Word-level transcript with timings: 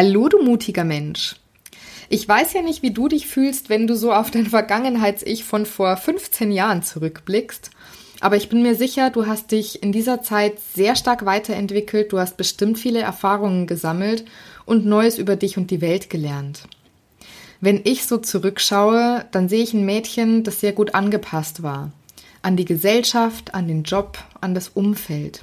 Hallo, 0.00 0.28
du 0.28 0.40
mutiger 0.44 0.84
Mensch. 0.84 1.34
Ich 2.08 2.28
weiß 2.28 2.52
ja 2.52 2.62
nicht, 2.62 2.84
wie 2.84 2.92
du 2.92 3.08
dich 3.08 3.26
fühlst, 3.26 3.68
wenn 3.68 3.88
du 3.88 3.96
so 3.96 4.12
auf 4.12 4.30
dein 4.30 4.46
Vergangenheits-Ich 4.46 5.42
von 5.42 5.66
vor 5.66 5.96
15 5.96 6.52
Jahren 6.52 6.84
zurückblickst. 6.84 7.72
Aber 8.20 8.36
ich 8.36 8.48
bin 8.48 8.62
mir 8.62 8.76
sicher, 8.76 9.10
du 9.10 9.26
hast 9.26 9.50
dich 9.50 9.82
in 9.82 9.90
dieser 9.90 10.22
Zeit 10.22 10.60
sehr 10.72 10.94
stark 10.94 11.26
weiterentwickelt, 11.26 12.12
du 12.12 12.20
hast 12.20 12.36
bestimmt 12.36 12.78
viele 12.78 13.00
Erfahrungen 13.00 13.66
gesammelt 13.66 14.24
und 14.66 14.86
Neues 14.86 15.18
über 15.18 15.34
dich 15.34 15.58
und 15.58 15.72
die 15.72 15.80
Welt 15.80 16.10
gelernt. 16.10 16.62
Wenn 17.60 17.80
ich 17.82 18.06
so 18.06 18.18
zurückschaue, 18.18 19.24
dann 19.32 19.48
sehe 19.48 19.64
ich 19.64 19.74
ein 19.74 19.84
Mädchen, 19.84 20.44
das 20.44 20.60
sehr 20.60 20.74
gut 20.74 20.94
angepasst 20.94 21.64
war. 21.64 21.90
An 22.40 22.54
die 22.54 22.66
Gesellschaft, 22.66 23.52
an 23.52 23.66
den 23.66 23.82
Job, 23.82 24.16
an 24.40 24.54
das 24.54 24.68
Umfeld. 24.68 25.42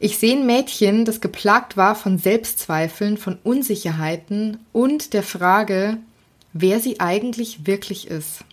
Ich 0.00 0.18
sehe 0.18 0.36
ein 0.36 0.46
Mädchen, 0.46 1.04
das 1.04 1.20
geplagt 1.20 1.76
war 1.76 1.94
von 1.94 2.18
Selbstzweifeln, 2.18 3.16
von 3.16 3.38
Unsicherheiten 3.42 4.58
und 4.72 5.12
der 5.12 5.24
Frage, 5.24 5.98
wer 6.52 6.78
sie 6.78 7.00
eigentlich 7.00 7.66
wirklich 7.66 8.08
ist. 8.08 8.44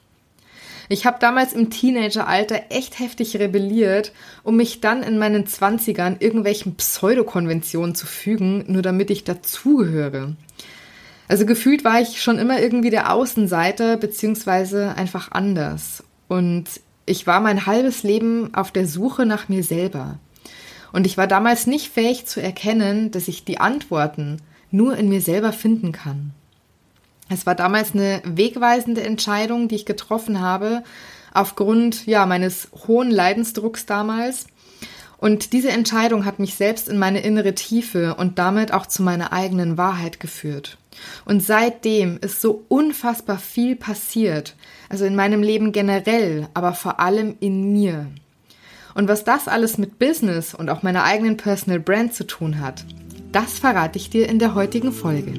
Ich 0.90 1.06
habe 1.06 1.18
damals 1.20 1.54
im 1.54 1.70
Teenageralter 1.70 2.64
echt 2.70 3.00
heftig 3.00 3.38
rebelliert, 3.38 4.12
um 4.44 4.56
mich 4.56 4.82
dann 4.82 5.02
in 5.04 5.18
meinen 5.18 5.48
Zwanzigern 5.48 6.18
irgendwelchen 6.20 6.76
Pseudokonventionen 6.76 7.96
zu 7.96 8.06
fügen, 8.06 8.66
nur 8.68 8.82
damit 8.82 9.10
ich 9.10 9.24
dazugehöre. 9.24 10.36
Also 11.28 11.46
gefühlt 11.46 11.84
war 11.84 12.02
ich 12.02 12.22
schon 12.22 12.38
immer 12.38 12.60
irgendwie 12.60 12.92
der 12.92 13.12
Außenseiter, 13.12 13.98
beziehungsweise 13.98 14.96
einfach 14.96 15.32
anders. 15.32 16.04
Und 16.28 16.66
ich 17.08 17.26
war 17.26 17.40
mein 17.40 17.66
halbes 17.66 18.04
Leben 18.04 18.54
auf 18.54 18.72
der 18.72 18.88
Suche 18.88 19.26
nach 19.26 19.50
mir 19.50 19.64
selber. 19.64 20.20
Und 20.96 21.06
ich 21.06 21.18
war 21.18 21.28
damals 21.28 21.68
nicht 21.68 21.92
fähig 21.92 22.26
zu 22.26 22.42
erkennen, 22.42 23.12
dass 23.12 23.28
ich 23.28 23.44
die 23.44 23.58
Antworten 23.58 24.38
nur 24.72 24.96
in 24.96 25.10
mir 25.10 25.20
selber 25.20 25.52
finden 25.52 25.92
kann. 25.92 26.32
Es 27.28 27.46
war 27.46 27.54
damals 27.54 27.94
eine 27.94 28.22
wegweisende 28.24 29.04
Entscheidung, 29.04 29.68
die 29.68 29.76
ich 29.76 29.86
getroffen 29.86 30.40
habe, 30.40 30.84
aufgrund 31.34 32.06
ja 32.06 32.26
meines 32.26 32.70
hohen 32.88 33.12
Leidensdrucks 33.12 33.86
damals. 33.86 34.48
Und 35.18 35.52
diese 35.52 35.68
Entscheidung 35.68 36.24
hat 36.24 36.40
mich 36.40 36.56
selbst 36.56 36.88
in 36.88 36.98
meine 36.98 37.20
innere 37.20 37.56
Tiefe 37.56 38.16
und 38.16 38.40
damit 38.40 38.72
auch 38.72 38.86
zu 38.86 39.04
meiner 39.04 39.34
eigenen 39.34 39.78
Wahrheit 39.78 40.22
geführt. 40.22 40.78
Und 41.26 41.44
seitdem 41.44 42.20
ist 42.22 42.40
so 42.40 42.64
unfassbar 42.70 43.38
viel 43.38 43.76
passiert, 43.76 44.56
also 44.88 45.04
in 45.04 45.18
meinem 45.18 45.44
Leben 45.44 45.74
generell, 45.74 46.48
aber 46.54 46.72
vor 46.72 47.02
allem 47.02 47.36
in 47.42 47.74
mir. 47.74 48.08
Und 48.96 49.10
was 49.10 49.26
das 49.26 49.50
alles 49.50 49.78
mit 49.78 50.00
Business 50.00 50.56
und 50.56 50.70
auch 50.70 50.82
meiner 50.82 51.04
eigenen 51.04 51.36
Personal 51.36 51.82
Brand 51.82 52.14
zu 52.14 52.26
tun 52.26 52.62
hat, 52.62 52.86
das 53.34 53.60
verrate 53.60 54.00
ich 54.00 54.10
dir 54.10 54.30
in 54.30 54.40
der 54.40 54.56
heutigen 54.56 54.94
Folge. 54.94 55.34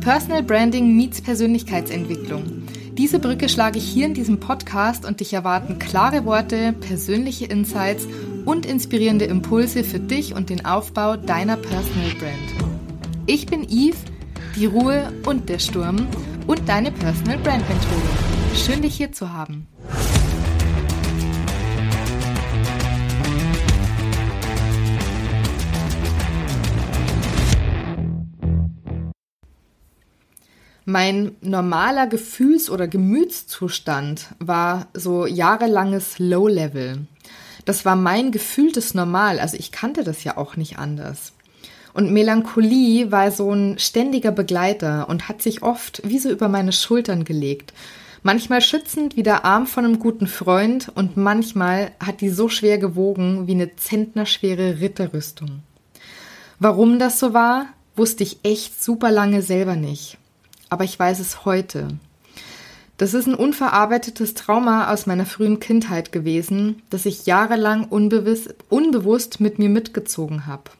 Personal 0.00 0.42
Branding 0.42 0.96
meets 0.96 1.22
Persönlichkeitsentwicklung. 1.22 2.64
Diese 2.98 3.20
Brücke 3.20 3.48
schlage 3.48 3.78
ich 3.78 3.84
hier 3.84 4.04
in 4.04 4.14
diesem 4.14 4.40
Podcast 4.40 5.04
und 5.04 5.20
dich 5.20 5.32
erwarten 5.32 5.78
klare 5.78 6.24
Worte, 6.24 6.72
persönliche 6.72 7.44
Insights 7.44 8.08
und 8.44 8.66
inspirierende 8.66 9.26
Impulse 9.26 9.84
für 9.84 10.00
dich 10.00 10.34
und 10.34 10.50
den 10.50 10.66
Aufbau 10.66 11.16
deiner 11.16 11.56
Personal 11.56 12.10
Brand. 12.18 13.26
Ich 13.26 13.46
bin 13.46 13.62
Eve, 13.70 13.96
die 14.56 14.66
Ruhe 14.66 15.12
und 15.24 15.48
der 15.48 15.60
Sturm 15.60 16.08
und 16.48 16.68
deine 16.68 16.90
Personal 16.90 17.38
Brand 17.38 17.62
Mentorin. 17.68 18.56
Schön 18.56 18.82
dich 18.82 18.96
hier 18.96 19.12
zu 19.12 19.32
haben. 19.32 19.68
Mein 30.84 31.36
normaler 31.40 32.08
Gefühls- 32.08 32.68
oder 32.68 32.88
Gemütszustand 32.88 34.34
war 34.40 34.88
so 34.94 35.26
jahrelanges 35.26 36.18
Low-Level. 36.18 37.06
Das 37.64 37.84
war 37.84 37.94
mein 37.94 38.32
gefühltes 38.32 38.92
Normal, 38.92 39.38
also 39.38 39.56
ich 39.56 39.70
kannte 39.70 40.02
das 40.02 40.24
ja 40.24 40.36
auch 40.36 40.56
nicht 40.56 40.78
anders. 40.78 41.34
Und 41.94 42.10
Melancholie 42.10 43.12
war 43.12 43.30
so 43.30 43.52
ein 43.52 43.78
ständiger 43.78 44.32
Begleiter 44.32 45.08
und 45.08 45.28
hat 45.28 45.40
sich 45.40 45.62
oft 45.62 46.02
wie 46.04 46.18
so 46.18 46.30
über 46.30 46.48
meine 46.48 46.72
Schultern 46.72 47.24
gelegt. 47.24 47.72
Manchmal 48.24 48.60
schützend 48.60 49.16
wie 49.16 49.22
der 49.22 49.44
Arm 49.44 49.68
von 49.68 49.84
einem 49.84 50.00
guten 50.00 50.26
Freund 50.26 50.90
und 50.92 51.16
manchmal 51.16 51.92
hat 52.00 52.20
die 52.20 52.30
so 52.30 52.48
schwer 52.48 52.78
gewogen 52.78 53.46
wie 53.46 53.52
eine 53.52 53.76
zentnerschwere 53.76 54.80
Ritterrüstung. 54.80 55.62
Warum 56.58 56.98
das 56.98 57.20
so 57.20 57.34
war, 57.34 57.66
wusste 57.94 58.24
ich 58.24 58.38
echt 58.42 58.82
super 58.82 59.12
lange 59.12 59.42
selber 59.42 59.76
nicht 59.76 60.18
aber 60.72 60.84
ich 60.84 60.98
weiß 60.98 61.20
es 61.20 61.44
heute. 61.44 61.88
Das 62.96 63.12
ist 63.12 63.26
ein 63.26 63.34
unverarbeitetes 63.34 64.32
Trauma 64.32 64.90
aus 64.90 65.04
meiner 65.04 65.26
frühen 65.26 65.60
Kindheit 65.60 66.12
gewesen, 66.12 66.80
das 66.88 67.04
ich 67.04 67.26
jahrelang 67.26 67.84
unbewusst, 67.84 69.40
mit 69.40 69.58
mir 69.58 69.68
mitgezogen 69.68 70.46
habe. 70.46 70.70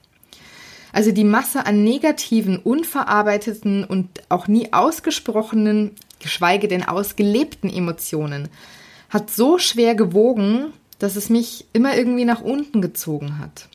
Also 0.94 1.12
die 1.12 1.24
Masse 1.24 1.66
an 1.66 1.84
negativen, 1.84 2.56
unverarbeiteten 2.58 3.84
und 3.84 4.08
auch 4.30 4.48
nie 4.48 4.72
ausgesprochenen, 4.72 5.90
geschweige 6.20 6.68
denn 6.68 6.88
ausgelebten 6.88 7.68
Emotionen 7.68 8.48
hat 9.10 9.30
so 9.30 9.58
schwer 9.58 9.94
gewogen, 9.94 10.72
dass 11.00 11.16
es 11.16 11.28
mich 11.28 11.66
immer 11.74 11.98
irgendwie 11.98 12.24
nach 12.24 12.40
unten 12.40 12.80
gezogen 12.80 13.38
hat. 13.38 13.68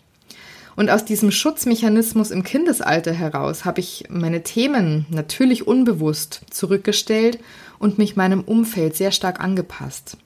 Und 0.77 0.91
aus 0.91 1.03
diesem 1.05 1.31
Schutzmechanismus 1.31 2.29
im 2.29 2.43
Kindesalter 2.43 3.11
heraus 3.11 3.65
habe 3.65 3.79
ich 3.79 4.03
meine 4.09 4.43
Themen 4.43 5.07
natürlich 5.09 5.65
unbewusst 5.65 6.41
zurückgestellt 6.51 7.39
und 7.79 7.97
mich 7.97 8.15
meinem 8.15 8.41
Umfeld 8.41 8.95
sehr 8.95 9.11
stark 9.11 9.39
angepasst. 9.39 10.17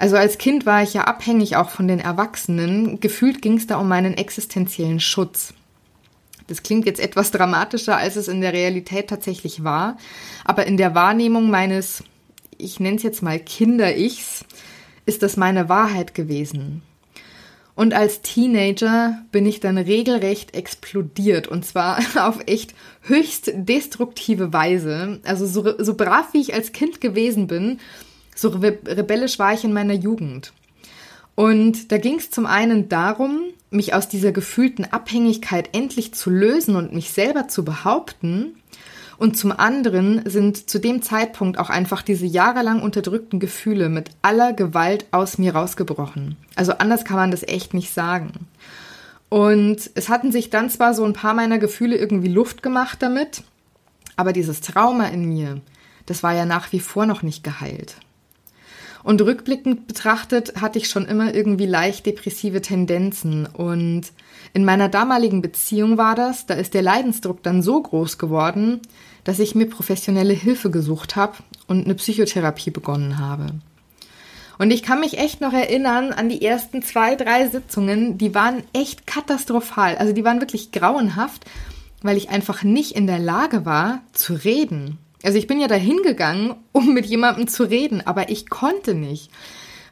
Also 0.00 0.16
als 0.16 0.38
Kind 0.38 0.66
war 0.66 0.82
ich 0.82 0.94
ja 0.94 1.04
abhängig 1.04 1.54
auch 1.54 1.70
von 1.70 1.86
den 1.86 2.00
Erwachsenen. 2.00 2.98
Gefühlt 2.98 3.40
ging 3.40 3.58
es 3.58 3.68
da 3.68 3.76
um 3.76 3.86
meinen 3.86 4.14
existenziellen 4.14 4.98
Schutz. 4.98 5.54
Das 6.48 6.64
klingt 6.64 6.84
jetzt 6.84 7.00
etwas 7.00 7.30
dramatischer, 7.30 7.96
als 7.96 8.16
es 8.16 8.26
in 8.26 8.40
der 8.40 8.52
Realität 8.52 9.08
tatsächlich 9.08 9.62
war. 9.62 9.98
Aber 10.44 10.66
in 10.66 10.76
der 10.76 10.96
Wahrnehmung 10.96 11.48
meines, 11.48 12.02
ich 12.58 12.80
nenne 12.80 12.96
es 12.96 13.04
jetzt 13.04 13.22
mal 13.22 13.38
Kinder-Ichs, 13.38 14.44
ist 15.06 15.22
das 15.22 15.36
meine 15.36 15.68
Wahrheit 15.68 16.12
gewesen. 16.12 16.82
Und 17.76 17.92
als 17.92 18.22
Teenager 18.22 19.22
bin 19.30 19.44
ich 19.44 19.60
dann 19.60 19.76
regelrecht 19.76 20.56
explodiert 20.56 21.46
und 21.46 21.64
zwar 21.64 21.98
auf 22.26 22.40
echt 22.46 22.74
höchst 23.02 23.52
destruktive 23.54 24.52
Weise. 24.52 25.20
Also 25.24 25.46
so, 25.46 25.74
so 25.78 25.94
brav 25.94 26.32
wie 26.32 26.40
ich 26.40 26.54
als 26.54 26.72
Kind 26.72 27.00
gewesen 27.00 27.46
bin, 27.46 27.78
so 28.34 28.48
rebellisch 28.48 29.38
war 29.38 29.52
ich 29.52 29.62
in 29.62 29.72
meiner 29.72 29.94
Jugend. 29.94 30.52
Und 31.34 31.92
da 31.92 31.98
ging 31.98 32.16
es 32.16 32.30
zum 32.30 32.46
einen 32.46 32.88
darum, 32.88 33.42
mich 33.70 33.92
aus 33.92 34.08
dieser 34.08 34.32
gefühlten 34.32 34.84
Abhängigkeit 34.84 35.68
endlich 35.72 36.14
zu 36.14 36.30
lösen 36.30 36.76
und 36.76 36.94
mich 36.94 37.10
selber 37.10 37.46
zu 37.46 37.62
behaupten. 37.62 38.56
Und 39.18 39.36
zum 39.36 39.52
anderen 39.52 40.28
sind 40.28 40.68
zu 40.68 40.78
dem 40.78 41.00
Zeitpunkt 41.00 41.58
auch 41.58 41.70
einfach 41.70 42.02
diese 42.02 42.26
jahrelang 42.26 42.82
unterdrückten 42.82 43.40
Gefühle 43.40 43.88
mit 43.88 44.10
aller 44.22 44.52
Gewalt 44.52 45.06
aus 45.10 45.38
mir 45.38 45.54
rausgebrochen. 45.54 46.36
Also 46.54 46.72
anders 46.72 47.04
kann 47.04 47.16
man 47.16 47.30
das 47.30 47.42
echt 47.42 47.72
nicht 47.72 47.92
sagen. 47.92 48.46
Und 49.28 49.90
es 49.94 50.08
hatten 50.08 50.32
sich 50.32 50.50
dann 50.50 50.70
zwar 50.70 50.94
so 50.94 51.04
ein 51.04 51.14
paar 51.14 51.34
meiner 51.34 51.58
Gefühle 51.58 51.96
irgendwie 51.96 52.28
Luft 52.28 52.62
gemacht 52.62 53.02
damit, 53.02 53.42
aber 54.16 54.32
dieses 54.32 54.60
Trauma 54.60 55.06
in 55.06 55.26
mir, 55.26 55.60
das 56.06 56.22
war 56.22 56.32
ja 56.32 56.44
nach 56.44 56.72
wie 56.72 56.80
vor 56.80 57.06
noch 57.06 57.22
nicht 57.22 57.42
geheilt. 57.42 57.96
Und 59.06 59.22
rückblickend 59.22 59.86
betrachtet 59.86 60.60
hatte 60.60 60.80
ich 60.80 60.88
schon 60.88 61.04
immer 61.04 61.32
irgendwie 61.32 61.66
leicht 61.66 62.06
depressive 62.06 62.60
Tendenzen. 62.60 63.46
Und 63.46 64.06
in 64.52 64.64
meiner 64.64 64.88
damaligen 64.88 65.42
Beziehung 65.42 65.96
war 65.96 66.16
das, 66.16 66.46
da 66.46 66.54
ist 66.54 66.74
der 66.74 66.82
Leidensdruck 66.82 67.40
dann 67.44 67.62
so 67.62 67.80
groß 67.80 68.18
geworden, 68.18 68.80
dass 69.22 69.38
ich 69.38 69.54
mir 69.54 69.70
professionelle 69.70 70.32
Hilfe 70.32 70.72
gesucht 70.72 71.14
habe 71.14 71.36
und 71.68 71.84
eine 71.84 71.94
Psychotherapie 71.94 72.72
begonnen 72.72 73.20
habe. 73.20 73.46
Und 74.58 74.72
ich 74.72 74.82
kann 74.82 74.98
mich 74.98 75.18
echt 75.18 75.40
noch 75.40 75.52
erinnern 75.52 76.12
an 76.12 76.28
die 76.28 76.42
ersten 76.42 76.82
zwei, 76.82 77.14
drei 77.14 77.46
Sitzungen, 77.46 78.18
die 78.18 78.34
waren 78.34 78.64
echt 78.72 79.06
katastrophal. 79.06 79.96
Also 79.98 80.14
die 80.14 80.24
waren 80.24 80.40
wirklich 80.40 80.72
grauenhaft, 80.72 81.44
weil 82.02 82.16
ich 82.16 82.30
einfach 82.30 82.64
nicht 82.64 82.96
in 82.96 83.06
der 83.06 83.20
Lage 83.20 83.64
war 83.64 84.00
zu 84.12 84.34
reden. 84.34 84.98
Also 85.26 85.38
ich 85.38 85.48
bin 85.48 85.60
ja 85.60 85.66
dahin 85.66 86.02
gegangen, 86.04 86.54
um 86.70 86.94
mit 86.94 87.04
jemandem 87.04 87.48
zu 87.48 87.64
reden, 87.64 88.00
aber 88.06 88.30
ich 88.30 88.48
konnte 88.48 88.94
nicht. 88.94 89.32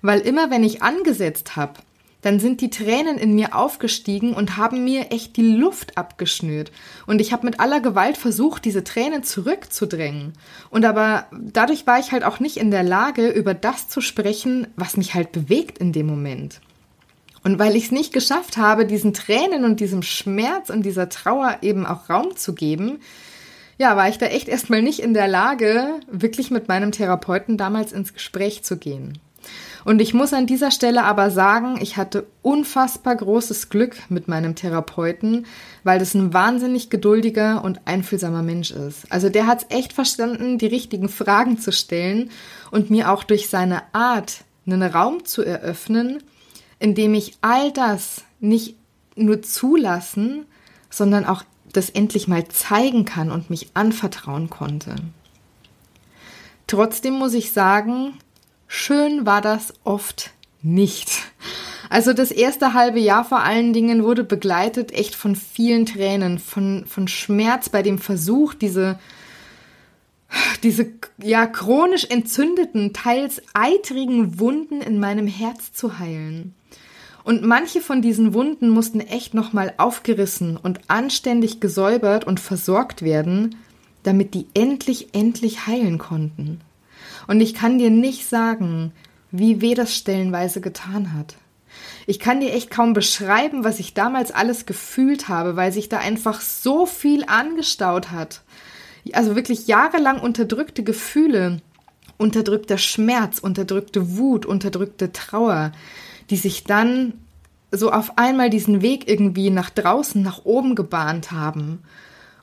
Weil 0.00 0.20
immer 0.20 0.48
wenn 0.52 0.62
ich 0.62 0.84
angesetzt 0.84 1.56
habe, 1.56 1.80
dann 2.22 2.38
sind 2.38 2.60
die 2.60 2.70
Tränen 2.70 3.18
in 3.18 3.34
mir 3.34 3.56
aufgestiegen 3.56 4.32
und 4.32 4.56
haben 4.58 4.84
mir 4.84 5.10
echt 5.10 5.36
die 5.36 5.42
Luft 5.42 5.98
abgeschnürt. 5.98 6.70
Und 7.08 7.20
ich 7.20 7.32
habe 7.32 7.46
mit 7.46 7.58
aller 7.58 7.80
Gewalt 7.80 8.16
versucht, 8.16 8.64
diese 8.64 8.84
Tränen 8.84 9.24
zurückzudrängen. 9.24 10.34
Und 10.70 10.84
aber 10.84 11.26
dadurch 11.32 11.84
war 11.84 11.98
ich 11.98 12.12
halt 12.12 12.22
auch 12.22 12.38
nicht 12.38 12.56
in 12.56 12.70
der 12.70 12.84
Lage, 12.84 13.28
über 13.28 13.54
das 13.54 13.88
zu 13.88 14.00
sprechen, 14.00 14.68
was 14.76 14.96
mich 14.96 15.14
halt 15.14 15.32
bewegt 15.32 15.78
in 15.78 15.90
dem 15.90 16.06
Moment. 16.06 16.60
Und 17.42 17.58
weil 17.58 17.74
ich 17.74 17.86
es 17.86 17.90
nicht 17.90 18.12
geschafft 18.12 18.56
habe, 18.56 18.86
diesen 18.86 19.14
Tränen 19.14 19.64
und 19.64 19.80
diesem 19.80 20.02
Schmerz 20.02 20.70
und 20.70 20.84
dieser 20.86 21.08
Trauer 21.08 21.58
eben 21.60 21.86
auch 21.86 22.08
Raum 22.08 22.36
zu 22.36 22.54
geben, 22.54 23.00
ja, 23.78 23.96
war 23.96 24.08
ich 24.08 24.18
da 24.18 24.26
echt 24.26 24.48
erstmal 24.48 24.82
nicht 24.82 25.00
in 25.00 25.14
der 25.14 25.28
Lage, 25.28 26.00
wirklich 26.10 26.50
mit 26.50 26.68
meinem 26.68 26.92
Therapeuten 26.92 27.56
damals 27.56 27.92
ins 27.92 28.14
Gespräch 28.14 28.62
zu 28.64 28.76
gehen. 28.76 29.18
Und 29.84 30.00
ich 30.00 30.14
muss 30.14 30.32
an 30.32 30.46
dieser 30.46 30.70
Stelle 30.70 31.04
aber 31.04 31.30
sagen, 31.30 31.78
ich 31.80 31.98
hatte 31.98 32.26
unfassbar 32.40 33.16
großes 33.16 33.68
Glück 33.68 33.96
mit 34.08 34.28
meinem 34.28 34.54
Therapeuten, 34.54 35.44
weil 35.82 35.98
das 35.98 36.14
ein 36.14 36.32
wahnsinnig 36.32 36.88
geduldiger 36.88 37.62
und 37.62 37.82
einfühlsamer 37.84 38.42
Mensch 38.42 38.70
ist. 38.70 39.10
Also 39.12 39.28
der 39.28 39.46
hat 39.46 39.62
es 39.62 39.76
echt 39.76 39.92
verstanden, 39.92 40.56
die 40.56 40.66
richtigen 40.66 41.10
Fragen 41.10 41.58
zu 41.58 41.70
stellen 41.70 42.30
und 42.70 42.88
mir 42.88 43.10
auch 43.10 43.24
durch 43.24 43.48
seine 43.48 43.82
Art 43.92 44.44
einen 44.66 44.82
Raum 44.82 45.26
zu 45.26 45.42
eröffnen, 45.42 46.22
in 46.78 46.94
dem 46.94 47.12
ich 47.12 47.36
all 47.42 47.70
das 47.70 48.22
nicht 48.40 48.76
nur 49.16 49.42
zulassen, 49.42 50.46
sondern 50.88 51.26
auch 51.26 51.44
das 51.76 51.90
endlich 51.90 52.28
mal 52.28 52.48
zeigen 52.48 53.04
kann 53.04 53.30
und 53.30 53.50
mich 53.50 53.68
anvertrauen 53.74 54.50
konnte. 54.50 54.96
Trotzdem 56.66 57.14
muss 57.14 57.34
ich 57.34 57.52
sagen, 57.52 58.14
schön 58.66 59.26
war 59.26 59.40
das 59.40 59.74
oft 59.84 60.30
nicht. 60.62 61.10
Also 61.90 62.12
das 62.12 62.30
erste 62.30 62.72
halbe 62.72 62.98
Jahr 62.98 63.24
vor 63.24 63.40
allen 63.40 63.72
Dingen 63.72 64.02
wurde 64.02 64.24
begleitet 64.24 64.92
echt 64.92 65.14
von 65.14 65.36
vielen 65.36 65.86
Tränen, 65.86 66.38
von, 66.38 66.86
von 66.86 67.06
Schmerz 67.06 67.68
bei 67.68 67.82
dem 67.82 67.98
Versuch, 67.98 68.54
diese, 68.54 68.98
diese 70.62 70.86
ja 71.22 71.46
chronisch 71.46 72.06
entzündeten, 72.06 72.94
teils 72.94 73.42
eitrigen 73.52 74.38
Wunden 74.38 74.80
in 74.80 74.98
meinem 74.98 75.26
Herz 75.26 75.72
zu 75.72 75.98
heilen. 75.98 76.54
Und 77.24 77.42
manche 77.42 77.80
von 77.80 78.02
diesen 78.02 78.34
Wunden 78.34 78.68
mussten 78.68 79.00
echt 79.00 79.32
nochmal 79.32 79.72
aufgerissen 79.78 80.58
und 80.58 80.80
anständig 80.88 81.58
gesäubert 81.58 82.26
und 82.26 82.38
versorgt 82.38 83.00
werden, 83.02 83.56
damit 84.02 84.34
die 84.34 84.46
endlich, 84.52 85.14
endlich 85.14 85.66
heilen 85.66 85.96
konnten. 85.96 86.60
Und 87.26 87.40
ich 87.40 87.54
kann 87.54 87.78
dir 87.78 87.90
nicht 87.90 88.28
sagen, 88.28 88.92
wie 89.30 89.62
weh 89.62 89.74
das 89.74 89.96
stellenweise 89.96 90.60
getan 90.60 91.14
hat. 91.14 91.36
Ich 92.06 92.20
kann 92.20 92.40
dir 92.40 92.52
echt 92.52 92.70
kaum 92.70 92.92
beschreiben, 92.92 93.64
was 93.64 93.78
ich 93.78 93.94
damals 93.94 94.30
alles 94.30 94.66
gefühlt 94.66 95.28
habe, 95.28 95.56
weil 95.56 95.72
sich 95.72 95.88
da 95.88 95.98
einfach 95.98 96.42
so 96.42 96.84
viel 96.84 97.24
angestaut 97.26 98.10
hat. 98.10 98.42
Also 99.12 99.34
wirklich 99.34 99.66
jahrelang 99.66 100.20
unterdrückte 100.20 100.82
Gefühle, 100.82 101.62
unterdrückter 102.18 102.78
Schmerz, 102.78 103.38
unterdrückte 103.38 104.16
Wut, 104.16 104.46
unterdrückte 104.46 105.12
Trauer, 105.12 105.72
die 106.30 106.36
sich 106.36 106.64
dann 106.64 107.14
so 107.70 107.90
auf 107.90 108.18
einmal 108.18 108.50
diesen 108.50 108.82
Weg 108.82 109.08
irgendwie 109.08 109.50
nach 109.50 109.70
draußen, 109.70 110.22
nach 110.22 110.44
oben 110.44 110.74
gebahnt 110.74 111.32
haben. 111.32 111.82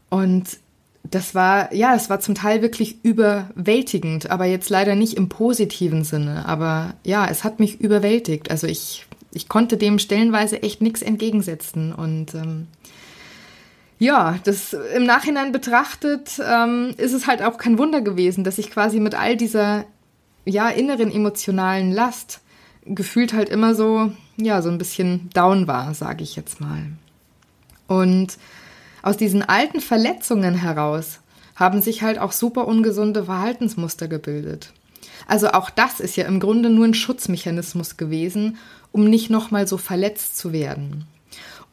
Und 0.10 0.60
das 1.04 1.34
war, 1.34 1.74
ja, 1.74 1.96
es 1.96 2.10
war 2.10 2.20
zum 2.20 2.36
Teil 2.36 2.62
wirklich 2.62 3.04
überwältigend, 3.04 4.30
aber 4.30 4.46
jetzt 4.46 4.70
leider 4.70 4.96
nicht 4.96 5.16
im 5.16 5.30
positiven 5.30 6.04
Sinne. 6.04 6.46
Aber 6.46 6.94
ja, 7.04 7.28
es 7.28 7.44
hat 7.44 7.60
mich 7.60 7.82
überwältigt. 7.82 8.52
Also 8.52 8.68
ich, 8.68 9.06
ich 9.34 9.50
konnte 9.50 9.78
dem 9.78 10.00
stellenweise 10.00 10.62
echt 10.62 10.82
nichts 10.82 11.02
entgegensetzen. 11.02 11.94
Und 11.94 12.36
ähm, 12.36 12.68
ja, 14.00 14.38
das 14.44 14.74
im 14.74 15.06
Nachhinein 15.06 15.52
betrachtet 15.52 16.40
ähm, 16.46 16.94
ist 16.98 17.14
es 17.14 17.28
halt 17.28 17.42
auch 17.42 17.58
kein 17.58 17.78
Wunder 17.78 18.02
gewesen, 18.02 18.44
dass 18.44 18.58
ich 18.58 18.70
quasi 18.70 19.00
mit 19.00 19.16
all 19.16 19.38
dieser 19.38 19.86
ja 20.46 20.70
inneren 20.70 21.12
emotionalen 21.12 21.92
Last 21.92 22.41
gefühlt 22.86 23.34
halt 23.34 23.50
immer 23.50 23.76
so, 23.76 24.12
ja, 24.38 24.62
so 24.62 24.70
ein 24.70 24.78
bisschen 24.78 25.30
down 25.34 25.68
war, 25.68 25.94
sage 25.94 26.24
ich 26.24 26.36
jetzt 26.36 26.62
mal. 26.62 26.84
Und 27.88 28.38
aus 29.04 29.18
diesen 29.18 29.42
alten 29.44 29.82
Verletzungen 29.82 30.56
heraus 30.56 31.20
haben 31.56 31.82
sich 31.82 32.02
halt 32.02 32.20
auch 32.20 32.32
super 32.32 32.68
ungesunde 32.68 33.26
Verhaltensmuster 33.26 34.08
gebildet. 34.08 34.74
Also 35.28 35.50
auch 35.52 35.70
das 35.70 36.00
ist 36.00 36.16
ja 36.16 36.26
im 36.26 36.40
Grunde 36.40 36.70
nur 36.70 36.86
ein 36.86 36.94
Schutzmechanismus 36.94 37.98
gewesen, 37.98 38.58
um 38.92 39.06
nicht 39.06 39.30
nochmal 39.30 39.68
so 39.68 39.78
verletzt 39.78 40.38
zu 40.38 40.52
werden. 40.52 41.06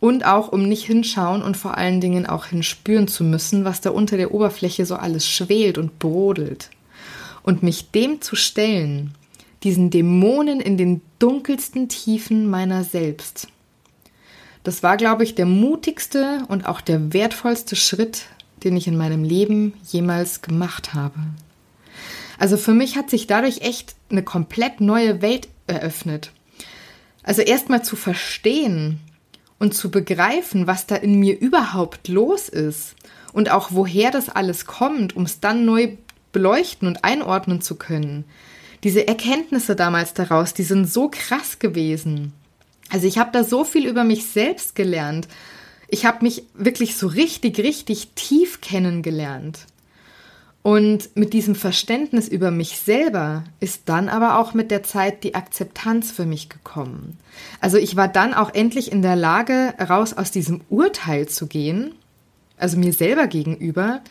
Und 0.00 0.24
auch 0.24 0.48
um 0.48 0.68
nicht 0.68 0.84
hinschauen 0.84 1.42
und 1.42 1.56
vor 1.56 1.76
allen 1.76 2.00
Dingen 2.00 2.26
auch 2.26 2.46
hinspüren 2.46 3.08
zu 3.08 3.24
müssen, 3.24 3.64
was 3.64 3.80
da 3.80 3.90
unter 3.90 4.16
der 4.16 4.32
Oberfläche 4.32 4.86
so 4.86 4.94
alles 4.94 5.26
schwelt 5.26 5.76
und 5.76 5.98
brodelt. 5.98 6.70
Und 7.42 7.62
mich 7.62 7.90
dem 7.90 8.20
zu 8.20 8.36
stellen, 8.36 9.14
diesen 9.62 9.90
Dämonen 9.90 10.60
in 10.60 10.76
den 10.76 11.00
dunkelsten 11.18 11.88
Tiefen 11.88 12.48
meiner 12.48 12.84
selbst. 12.84 13.48
Das 14.64 14.82
war, 14.82 14.96
glaube 14.96 15.24
ich, 15.24 15.34
der 15.34 15.46
mutigste 15.46 16.42
und 16.48 16.66
auch 16.66 16.80
der 16.80 17.12
wertvollste 17.12 17.76
Schritt, 17.76 18.26
den 18.64 18.76
ich 18.76 18.86
in 18.86 18.96
meinem 18.96 19.24
Leben 19.24 19.74
jemals 19.84 20.42
gemacht 20.42 20.94
habe. 20.94 21.18
Also 22.38 22.56
für 22.56 22.74
mich 22.74 22.96
hat 22.96 23.10
sich 23.10 23.26
dadurch 23.26 23.62
echt 23.62 23.96
eine 24.10 24.22
komplett 24.22 24.80
neue 24.80 25.22
Welt 25.22 25.48
eröffnet. 25.66 26.32
Also 27.22 27.42
erstmal 27.42 27.82
zu 27.82 27.96
verstehen 27.96 29.00
und 29.58 29.74
zu 29.74 29.90
begreifen, 29.90 30.66
was 30.66 30.86
da 30.86 30.96
in 30.96 31.18
mir 31.18 31.38
überhaupt 31.38 32.08
los 32.08 32.48
ist 32.48 32.94
und 33.32 33.50
auch 33.50 33.68
woher 33.72 34.10
das 34.10 34.28
alles 34.28 34.66
kommt, 34.66 35.16
um 35.16 35.24
es 35.24 35.40
dann 35.40 35.64
neu 35.64 35.96
beleuchten 36.32 36.86
und 36.86 37.04
einordnen 37.04 37.60
zu 37.60 37.74
können 37.74 38.24
diese 38.84 39.06
Erkenntnisse 39.06 39.76
damals 39.76 40.14
daraus, 40.14 40.54
die 40.54 40.62
sind 40.62 40.86
so 40.86 41.08
krass 41.10 41.58
gewesen. 41.58 42.32
Also 42.90 43.06
ich 43.06 43.18
habe 43.18 43.30
da 43.32 43.44
so 43.44 43.64
viel 43.64 43.86
über 43.86 44.04
mich 44.04 44.26
selbst 44.26 44.74
gelernt. 44.74 45.28
Ich 45.88 46.04
habe 46.04 46.22
mich 46.22 46.44
wirklich 46.54 46.96
so 46.96 47.06
richtig, 47.06 47.58
richtig 47.58 48.08
tief 48.14 48.60
kennengelernt. 48.60 49.66
Und 50.62 51.16
mit 51.16 51.32
diesem 51.32 51.54
Verständnis 51.54 52.28
über 52.28 52.50
mich 52.50 52.78
selber 52.78 53.44
ist 53.60 53.82
dann 53.86 54.08
aber 54.08 54.38
auch 54.38 54.54
mit 54.54 54.70
der 54.70 54.82
Zeit 54.82 55.24
die 55.24 55.34
Akzeptanz 55.34 56.10
für 56.10 56.26
mich 56.26 56.48
gekommen. 56.48 57.16
Also 57.60 57.78
ich 57.78 57.96
war 57.96 58.08
dann 58.08 58.34
auch 58.34 58.52
endlich 58.52 58.92
in 58.92 59.00
der 59.00 59.16
Lage, 59.16 59.74
raus 59.80 60.12
aus 60.12 60.30
diesem 60.30 60.60
Urteil 60.68 61.28
zu 61.28 61.46
gehen, 61.46 61.94
also 62.58 62.76
mir 62.76 62.92
selber 62.92 63.28
gegenüber, 63.28 64.02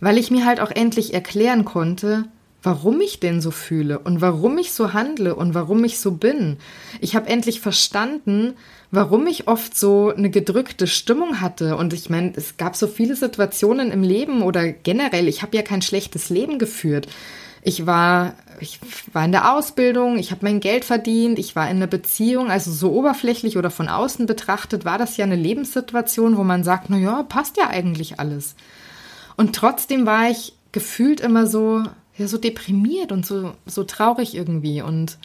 weil 0.00 0.18
ich 0.18 0.30
mir 0.30 0.46
halt 0.46 0.58
auch 0.58 0.70
endlich 0.70 1.14
erklären 1.14 1.64
konnte, 1.64 2.24
warum 2.62 3.00
ich 3.00 3.20
denn 3.20 3.40
so 3.40 3.50
fühle 3.50 3.98
und 3.98 4.20
warum 4.20 4.58
ich 4.58 4.72
so 4.72 4.92
handle 4.92 5.34
und 5.34 5.54
warum 5.54 5.82
ich 5.84 5.98
so 5.98 6.12
bin. 6.12 6.58
Ich 7.00 7.16
habe 7.16 7.28
endlich 7.28 7.60
verstanden, 7.60 8.54
warum 8.90 9.26
ich 9.26 9.48
oft 9.48 9.78
so 9.78 10.12
eine 10.14 10.30
gedrückte 10.30 10.86
Stimmung 10.86 11.40
hatte. 11.40 11.76
Und 11.76 11.92
ich 11.92 12.10
meine, 12.10 12.32
es 12.34 12.56
gab 12.56 12.76
so 12.76 12.86
viele 12.86 13.16
Situationen 13.16 13.90
im 13.90 14.02
Leben 14.02 14.42
oder 14.42 14.70
generell, 14.72 15.28
ich 15.28 15.42
habe 15.42 15.56
ja 15.56 15.62
kein 15.62 15.82
schlechtes 15.82 16.28
Leben 16.28 16.58
geführt. 16.58 17.08
Ich 17.62 17.86
war, 17.86 18.34
ich 18.58 18.80
war 19.12 19.24
in 19.24 19.32
der 19.32 19.54
Ausbildung, 19.54 20.18
ich 20.18 20.30
habe 20.30 20.44
mein 20.44 20.60
Geld 20.60 20.84
verdient, 20.84 21.38
ich 21.38 21.54
war 21.56 21.68
in 21.68 21.76
einer 21.76 21.86
Beziehung, 21.86 22.50
also 22.50 22.70
so 22.72 22.90
oberflächlich 22.92 23.58
oder 23.58 23.70
von 23.70 23.88
außen 23.88 24.24
betrachtet 24.24 24.86
war 24.86 24.96
das 24.96 25.18
ja 25.18 25.26
eine 25.26 25.36
Lebenssituation, 25.36 26.38
wo 26.38 26.42
man 26.42 26.64
sagt, 26.64 26.88
na 26.88 26.96
ja, 26.96 27.22
passt 27.22 27.58
ja 27.58 27.68
eigentlich 27.68 28.18
alles. 28.18 28.54
Und 29.36 29.54
trotzdem 29.54 30.06
war 30.06 30.30
ich 30.30 30.54
gefühlt 30.72 31.20
immer 31.20 31.46
so, 31.46 31.82
ja 32.20 32.28
so 32.28 32.38
deprimiert 32.38 33.12
und 33.12 33.26
so, 33.26 33.54
so 33.66 33.84
traurig 33.84 34.34
irgendwie. 34.34 34.82
Und 34.82 35.18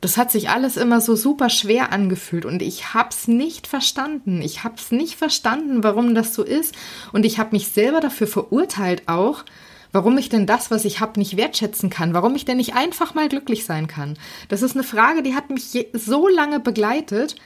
das 0.00 0.16
hat 0.16 0.32
sich 0.32 0.48
alles 0.48 0.76
immer 0.76 1.00
so 1.00 1.14
super 1.14 1.50
schwer 1.50 1.92
angefühlt 1.92 2.46
und 2.46 2.62
ich 2.62 2.94
hab's 2.94 3.28
nicht 3.28 3.66
verstanden. 3.66 4.40
Ich 4.40 4.64
hab's 4.64 4.90
nicht 4.90 5.16
verstanden, 5.16 5.84
warum 5.84 6.14
das 6.14 6.34
so 6.34 6.42
ist. 6.42 6.74
Und 7.12 7.26
ich 7.26 7.38
habe 7.38 7.50
mich 7.52 7.68
selber 7.68 8.00
dafür 8.00 8.26
verurteilt 8.26 9.02
auch, 9.06 9.44
warum 9.92 10.16
ich 10.16 10.28
denn 10.28 10.46
das, 10.46 10.70
was 10.70 10.84
ich 10.84 11.00
habe, 11.00 11.18
nicht 11.18 11.36
wertschätzen 11.36 11.90
kann, 11.90 12.14
warum 12.14 12.34
ich 12.34 12.44
denn 12.44 12.56
nicht 12.56 12.74
einfach 12.74 13.14
mal 13.14 13.28
glücklich 13.28 13.66
sein 13.66 13.88
kann. 13.88 14.16
Das 14.48 14.62
ist 14.62 14.74
eine 14.74 14.84
Frage, 14.84 15.22
die 15.22 15.34
hat 15.34 15.50
mich 15.50 15.86
so 15.92 16.28
lange 16.28 16.60
begleitet. 16.60 17.36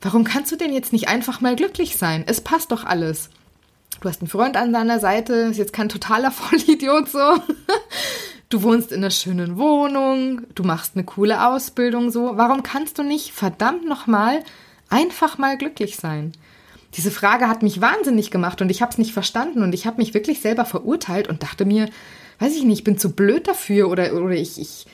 Warum 0.00 0.22
kannst 0.22 0.52
du 0.52 0.56
denn 0.56 0.72
jetzt 0.72 0.92
nicht 0.92 1.08
einfach 1.08 1.40
mal 1.40 1.56
glücklich 1.56 1.96
sein? 1.96 2.24
Es 2.26 2.40
passt 2.40 2.70
doch 2.70 2.84
alles 2.84 3.30
du 4.04 4.08
hast 4.08 4.20
einen 4.20 4.28
Freund 4.28 4.56
an 4.56 4.72
deiner 4.72 5.00
Seite, 5.00 5.32
ist 5.32 5.56
jetzt 5.56 5.72
kein 5.72 5.88
totaler 5.88 6.30
Vollidiot 6.32 7.08
so. 7.08 7.18
Du 8.48 8.62
wohnst 8.62 8.92
in 8.92 8.98
einer 8.98 9.10
schönen 9.10 9.56
Wohnung, 9.56 10.42
du 10.54 10.62
machst 10.64 10.92
eine 10.94 11.04
coole 11.04 11.48
Ausbildung 11.48 12.10
so. 12.10 12.36
Warum 12.36 12.62
kannst 12.62 12.98
du 12.98 13.02
nicht 13.02 13.32
verdammt 13.32 13.86
nochmal 13.86 14.44
einfach 14.90 15.38
mal 15.38 15.56
glücklich 15.56 15.96
sein? 15.96 16.32
Diese 16.94 17.10
Frage 17.10 17.48
hat 17.48 17.62
mich 17.62 17.80
wahnsinnig 17.80 18.30
gemacht 18.30 18.62
und 18.62 18.70
ich 18.70 18.80
habe 18.80 18.92
es 18.92 18.98
nicht 18.98 19.12
verstanden 19.12 19.62
und 19.62 19.74
ich 19.74 19.86
habe 19.86 19.96
mich 19.96 20.14
wirklich 20.14 20.40
selber 20.40 20.64
verurteilt 20.64 21.28
und 21.28 21.42
dachte 21.42 21.64
mir, 21.64 21.88
weiß 22.38 22.54
ich 22.54 22.62
nicht, 22.62 22.78
ich 22.78 22.84
bin 22.84 22.98
zu 22.98 23.12
blöd 23.12 23.48
dafür 23.48 23.88
oder, 23.88 24.14
oder 24.14 24.30
ich, 24.30 24.60
ich 24.60 24.86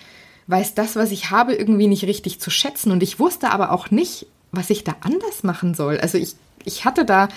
weiß 0.47 0.75
das, 0.75 0.97
was 0.97 1.11
ich 1.11 1.31
habe, 1.31 1.55
irgendwie 1.55 1.89
nicht 1.89 2.05
richtig 2.05 2.41
zu 2.41 2.51
schätzen 2.51 2.91
und 2.91 3.03
ich 3.03 3.19
wusste 3.19 3.51
aber 3.51 3.73
auch 3.73 3.91
nicht, 3.91 4.27
was 4.53 4.71
ich 4.71 4.85
da 4.85 4.97
anders 5.01 5.43
machen 5.43 5.75
soll. 5.75 5.99
Also 5.99 6.17
ich, 6.17 6.37
ich 6.65 6.85
hatte 6.85 7.05
da 7.05 7.29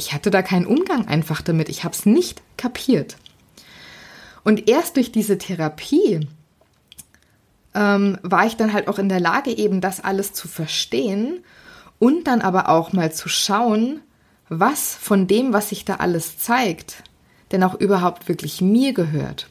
ich 0.00 0.14
hatte 0.14 0.30
da 0.30 0.40
keinen 0.42 0.64
Umgang 0.64 1.06
einfach 1.08 1.42
damit. 1.42 1.68
Ich 1.68 1.84
habe 1.84 1.94
es 1.94 2.06
nicht 2.06 2.40
kapiert. 2.56 3.16
Und 4.44 4.68
erst 4.68 4.96
durch 4.96 5.12
diese 5.12 5.38
Therapie 5.38 6.26
ähm, 7.74 8.18
war 8.22 8.46
ich 8.46 8.56
dann 8.56 8.72
halt 8.72 8.88
auch 8.88 8.98
in 8.98 9.08
der 9.08 9.20
Lage, 9.20 9.56
eben 9.56 9.80
das 9.80 10.02
alles 10.02 10.32
zu 10.32 10.48
verstehen 10.48 11.44
und 11.98 12.26
dann 12.26 12.40
aber 12.40 12.68
auch 12.68 12.92
mal 12.92 13.12
zu 13.12 13.28
schauen, 13.28 14.00
was 14.48 14.94
von 14.94 15.26
dem, 15.26 15.52
was 15.52 15.68
sich 15.68 15.84
da 15.84 15.96
alles 15.96 16.38
zeigt, 16.38 17.04
denn 17.52 17.62
auch 17.62 17.74
überhaupt 17.74 18.28
wirklich 18.28 18.60
mir 18.60 18.92
gehört. 18.92 19.48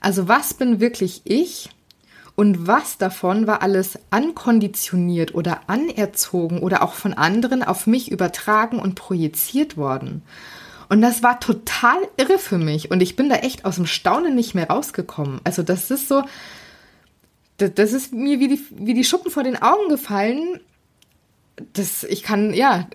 Also 0.00 0.28
was 0.28 0.54
bin 0.54 0.80
wirklich 0.80 1.22
ich 1.24 1.70
und 2.34 2.66
was 2.66 2.98
davon 2.98 3.46
war 3.46 3.62
alles 3.62 3.98
ankonditioniert 4.10 5.34
oder 5.34 5.68
anerzogen 5.68 6.60
oder 6.60 6.82
auch 6.82 6.94
von 6.94 7.14
anderen 7.14 7.62
auf 7.62 7.86
mich 7.86 8.10
übertragen 8.10 8.78
und 8.78 8.94
projiziert 8.94 9.76
worden. 9.76 10.22
Und 10.88 11.02
das 11.02 11.22
war 11.22 11.40
total 11.40 11.96
irre 12.16 12.38
für 12.38 12.58
mich 12.58 12.90
und 12.90 13.00
ich 13.00 13.16
bin 13.16 13.28
da 13.28 13.36
echt 13.36 13.64
aus 13.64 13.76
dem 13.76 13.86
Staunen 13.86 14.34
nicht 14.34 14.54
mehr 14.54 14.68
rausgekommen. 14.68 15.40
Also 15.42 15.62
das 15.62 15.90
ist 15.90 16.08
so, 16.08 16.22
das, 17.58 17.92
ist 17.92 18.12
mir 18.12 18.38
wie 18.38 18.48
die, 18.48 18.60
wie 18.70 18.94
die 18.94 19.04
Schuppen 19.04 19.30
vor 19.30 19.42
den 19.42 19.60
Augen 19.60 19.88
gefallen. 19.88 20.60
Das, 21.72 22.04
ich 22.04 22.22
kann, 22.22 22.52
ja, 22.52 22.86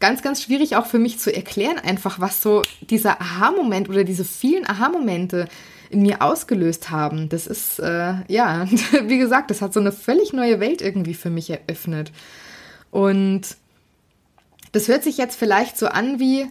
ganz, 0.00 0.22
ganz 0.22 0.42
schwierig 0.42 0.76
auch 0.76 0.86
für 0.86 0.98
mich 0.98 1.18
zu 1.18 1.34
erklären, 1.34 1.78
einfach 1.78 2.18
was 2.18 2.42
so 2.42 2.62
dieser 2.80 3.20
Aha-Moment 3.20 3.88
oder 3.88 4.04
diese 4.04 4.24
vielen 4.24 4.66
Aha-Momente 4.66 5.48
in 5.90 6.02
mir 6.02 6.22
ausgelöst 6.22 6.90
haben. 6.90 7.28
Das 7.28 7.46
ist, 7.46 7.78
äh, 7.78 8.14
ja, 8.28 8.66
wie 9.04 9.18
gesagt, 9.18 9.50
das 9.50 9.60
hat 9.60 9.74
so 9.74 9.80
eine 9.80 9.92
völlig 9.92 10.32
neue 10.32 10.60
Welt 10.60 10.80
irgendwie 10.80 11.14
für 11.14 11.30
mich 11.30 11.50
eröffnet. 11.50 12.10
Und 12.90 13.42
das 14.72 14.88
hört 14.88 15.04
sich 15.04 15.18
jetzt 15.18 15.38
vielleicht 15.38 15.76
so 15.76 15.86
an 15.88 16.18
wie, 16.18 16.48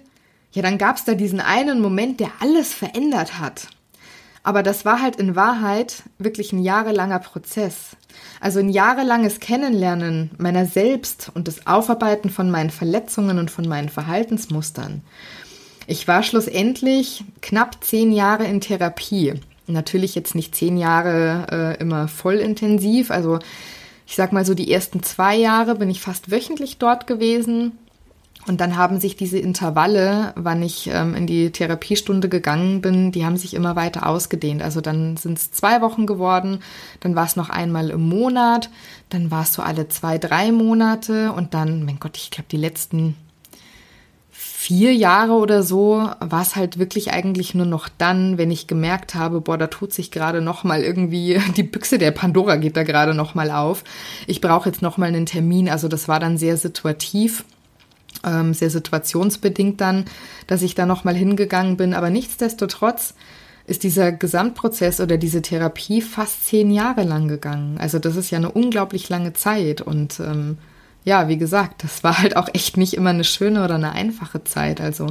ja, 0.51 0.61
dann 0.61 0.77
gab 0.77 0.97
es 0.97 1.05
da 1.05 1.13
diesen 1.13 1.39
einen 1.39 1.81
Moment, 1.81 2.19
der 2.19 2.31
alles 2.39 2.73
verändert 2.73 3.39
hat. 3.39 3.67
Aber 4.41 4.63
das 4.63 4.85
war 4.85 5.01
halt 5.01 5.17
in 5.17 5.35
Wahrheit 5.35 6.03
wirklich 6.17 6.53
ein 6.53 6.63
jahrelanger 6.63 7.19
Prozess. 7.19 7.97
Also 8.39 8.59
ein 8.59 8.69
jahrelanges 8.69 9.39
Kennenlernen 9.39 10.31
meiner 10.37 10.65
selbst 10.65 11.29
und 11.33 11.47
das 11.47 11.67
Aufarbeiten 11.67 12.29
von 12.29 12.49
meinen 12.49 12.69
Verletzungen 12.69 13.37
und 13.37 13.51
von 13.51 13.67
meinen 13.67 13.89
Verhaltensmustern. 13.89 15.01
Ich 15.87 16.07
war 16.07 16.23
schlussendlich 16.23 17.23
knapp 17.41 17.83
zehn 17.83 18.11
Jahre 18.11 18.45
in 18.45 18.61
Therapie. 18.61 19.33
Natürlich 19.67 20.15
jetzt 20.15 20.35
nicht 20.35 20.55
zehn 20.55 20.77
Jahre 20.77 21.47
äh, 21.51 21.81
immer 21.81 22.07
voll 22.07 22.35
intensiv. 22.35 23.11
Also 23.11 23.39
ich 24.07 24.15
sag 24.15 24.31
mal 24.31 24.45
so, 24.45 24.53
die 24.53 24.71
ersten 24.71 25.03
zwei 25.03 25.35
Jahre 25.35 25.75
bin 25.75 25.89
ich 25.89 26.01
fast 26.01 26.31
wöchentlich 26.31 26.77
dort 26.77 27.07
gewesen. 27.07 27.77
Und 28.47 28.61
dann 28.61 28.77
haben 28.77 28.99
sich 28.99 29.15
diese 29.15 29.37
Intervalle, 29.37 30.33
wann 30.35 30.63
ich 30.63 30.89
ähm, 30.91 31.13
in 31.13 31.27
die 31.27 31.51
Therapiestunde 31.51 32.29
gegangen 32.29 32.81
bin, 32.81 33.11
die 33.11 33.25
haben 33.25 33.37
sich 33.37 33.53
immer 33.53 33.75
weiter 33.75 34.07
ausgedehnt. 34.07 34.61
Also 34.61 34.81
dann 34.81 35.17
sind 35.17 35.37
es 35.37 35.51
zwei 35.51 35.81
Wochen 35.81 36.07
geworden, 36.07 36.59
dann 37.01 37.15
war 37.15 37.25
es 37.25 37.35
noch 37.35 37.49
einmal 37.49 37.89
im 37.89 38.07
Monat, 38.07 38.69
dann 39.09 39.29
war 39.29 39.43
es 39.43 39.53
so 39.53 39.61
alle 39.61 39.87
zwei, 39.89 40.17
drei 40.17 40.51
Monate 40.51 41.31
und 41.33 41.53
dann, 41.53 41.85
mein 41.85 41.99
Gott, 41.99 42.17
ich 42.17 42.31
glaube, 42.31 42.47
die 42.49 42.57
letzten 42.57 43.15
vier 44.31 44.93
Jahre 44.93 45.33
oder 45.33 45.63
so 45.63 46.09
war 46.19 46.41
es 46.41 46.55
halt 46.55 46.79
wirklich 46.79 47.11
eigentlich 47.11 47.55
nur 47.55 47.65
noch 47.65 47.87
dann, 47.87 48.37
wenn 48.37 48.51
ich 48.51 48.67
gemerkt 48.67 49.15
habe, 49.15 49.41
boah, 49.41 49.57
da 49.57 49.67
tut 49.67 49.93
sich 49.93 50.11
gerade 50.11 50.41
noch 50.41 50.63
mal 50.63 50.81
irgendwie 50.81 51.39
die 51.55 51.63
Büchse 51.63 51.97
der 51.97 52.11
Pandora 52.11 52.57
geht 52.57 52.75
da 52.75 52.83
gerade 52.83 53.13
noch 53.13 53.35
mal 53.35 53.51
auf. 53.51 53.83
Ich 54.27 54.41
brauche 54.41 54.69
jetzt 54.69 54.81
noch 54.81 54.97
mal 54.97 55.05
einen 55.05 55.25
Termin. 55.25 55.69
Also 55.69 55.87
das 55.87 56.07
war 56.07 56.19
dann 56.19 56.37
sehr 56.37 56.57
situativ, 56.57 57.45
ähm, 58.23 58.53
sehr 58.53 58.69
situationsbedingt 58.69 59.79
dann, 59.81 60.05
dass 60.47 60.61
ich 60.61 60.75
da 60.75 60.85
noch 60.85 61.03
mal 61.03 61.15
hingegangen 61.15 61.77
bin. 61.77 61.93
Aber 61.93 62.09
nichtsdestotrotz 62.09 63.13
ist 63.65 63.83
dieser 63.83 64.11
Gesamtprozess 64.11 64.99
oder 64.99 65.17
diese 65.17 65.41
Therapie 65.41 66.01
fast 66.01 66.47
zehn 66.47 66.71
Jahre 66.71 67.03
lang 67.03 67.27
gegangen. 67.27 67.77
Also 67.77 67.99
das 67.99 68.15
ist 68.15 68.31
ja 68.31 68.37
eine 68.37 68.51
unglaublich 68.51 69.09
lange 69.09 69.33
Zeit 69.33 69.81
und 69.81 70.19
ähm, 70.19 70.57
ja, 71.05 71.27
wie 71.27 71.37
gesagt, 71.37 71.83
das 71.83 72.03
war 72.03 72.17
halt 72.17 72.35
auch 72.35 72.49
echt 72.53 72.77
nicht 72.77 72.93
immer 72.93 73.11
eine 73.11 73.23
schöne 73.23 73.63
oder 73.63 73.75
eine 73.75 73.93
einfache 73.93 74.43
Zeit. 74.43 74.81
Also 74.81 75.07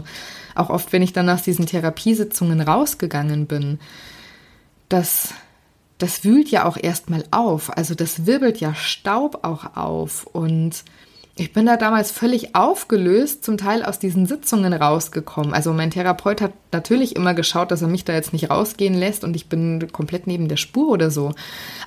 auch 0.54 0.70
oft, 0.70 0.92
wenn 0.92 1.02
ich 1.02 1.12
dann 1.12 1.30
aus 1.30 1.42
diesen 1.42 1.66
Therapiesitzungen 1.66 2.60
rausgegangen 2.60 3.46
bin, 3.46 3.78
das, 4.88 5.34
das 5.98 6.24
wühlt 6.24 6.50
ja 6.50 6.64
auch 6.66 6.76
erstmal 6.76 7.24
auf. 7.30 7.76
Also 7.76 7.94
das 7.94 8.26
wirbelt 8.26 8.60
ja 8.60 8.74
Staub 8.74 9.44
auch 9.44 9.76
auf 9.76 10.26
und 10.26 10.84
ich 11.38 11.52
bin 11.52 11.66
da 11.66 11.76
damals 11.76 12.10
völlig 12.10 12.56
aufgelöst, 12.56 13.44
zum 13.44 13.58
Teil 13.58 13.84
aus 13.84 14.00
diesen 14.00 14.26
Sitzungen 14.26 14.72
rausgekommen. 14.72 15.54
Also 15.54 15.72
mein 15.72 15.92
Therapeut 15.92 16.40
hat 16.40 16.52
natürlich 16.72 17.14
immer 17.14 17.32
geschaut, 17.32 17.70
dass 17.70 17.80
er 17.80 17.88
mich 17.88 18.04
da 18.04 18.12
jetzt 18.12 18.32
nicht 18.32 18.50
rausgehen 18.50 18.94
lässt 18.94 19.22
und 19.22 19.36
ich 19.36 19.48
bin 19.48 19.90
komplett 19.92 20.26
neben 20.26 20.48
der 20.48 20.56
Spur 20.56 20.88
oder 20.88 21.10
so. 21.12 21.32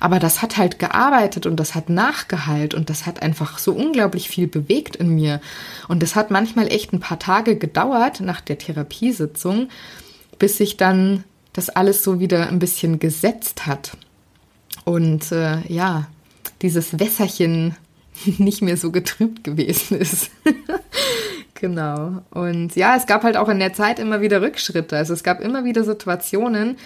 Aber 0.00 0.18
das 0.18 0.40
hat 0.40 0.56
halt 0.56 0.78
gearbeitet 0.78 1.44
und 1.44 1.56
das 1.56 1.74
hat 1.74 1.90
nachgeheilt 1.90 2.72
und 2.72 2.88
das 2.88 3.04
hat 3.04 3.20
einfach 3.20 3.58
so 3.58 3.72
unglaublich 3.72 4.28
viel 4.28 4.46
bewegt 4.46 4.96
in 4.96 5.10
mir. 5.14 5.40
Und 5.86 6.02
das 6.02 6.16
hat 6.16 6.30
manchmal 6.30 6.68
echt 6.68 6.94
ein 6.94 7.00
paar 7.00 7.18
Tage 7.18 7.56
gedauert 7.56 8.20
nach 8.20 8.40
der 8.40 8.56
Therapiesitzung, 8.56 9.68
bis 10.38 10.56
sich 10.56 10.78
dann 10.78 11.24
das 11.52 11.68
alles 11.68 12.02
so 12.02 12.20
wieder 12.20 12.48
ein 12.48 12.58
bisschen 12.58 12.98
gesetzt 12.98 13.66
hat. 13.66 13.98
Und 14.84 15.30
äh, 15.30 15.60
ja, 15.68 16.06
dieses 16.62 16.98
Wässerchen 16.98 17.76
nicht 18.38 18.62
mehr 18.62 18.76
so 18.76 18.90
getrübt 18.90 19.44
gewesen 19.44 19.98
ist. 19.98 20.30
genau. 21.54 22.22
Und 22.30 22.76
ja, 22.76 22.96
es 22.96 23.06
gab 23.06 23.22
halt 23.22 23.36
auch 23.36 23.48
in 23.48 23.58
der 23.58 23.72
Zeit 23.72 23.98
immer 23.98 24.20
wieder 24.20 24.42
Rückschritte. 24.42 24.96
Also 24.96 25.12
es 25.12 25.22
gab 25.22 25.40
immer 25.40 25.64
wieder 25.64 25.84
Situationen, 25.84 26.76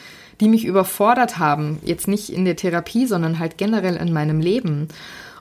die 0.40 0.48
mich 0.48 0.64
überfordert 0.64 1.38
haben. 1.38 1.78
Jetzt 1.84 2.08
nicht 2.08 2.30
in 2.30 2.44
der 2.44 2.56
Therapie, 2.56 3.06
sondern 3.06 3.38
halt 3.38 3.58
generell 3.58 3.96
in 3.96 4.12
meinem 4.12 4.40
Leben. 4.40 4.88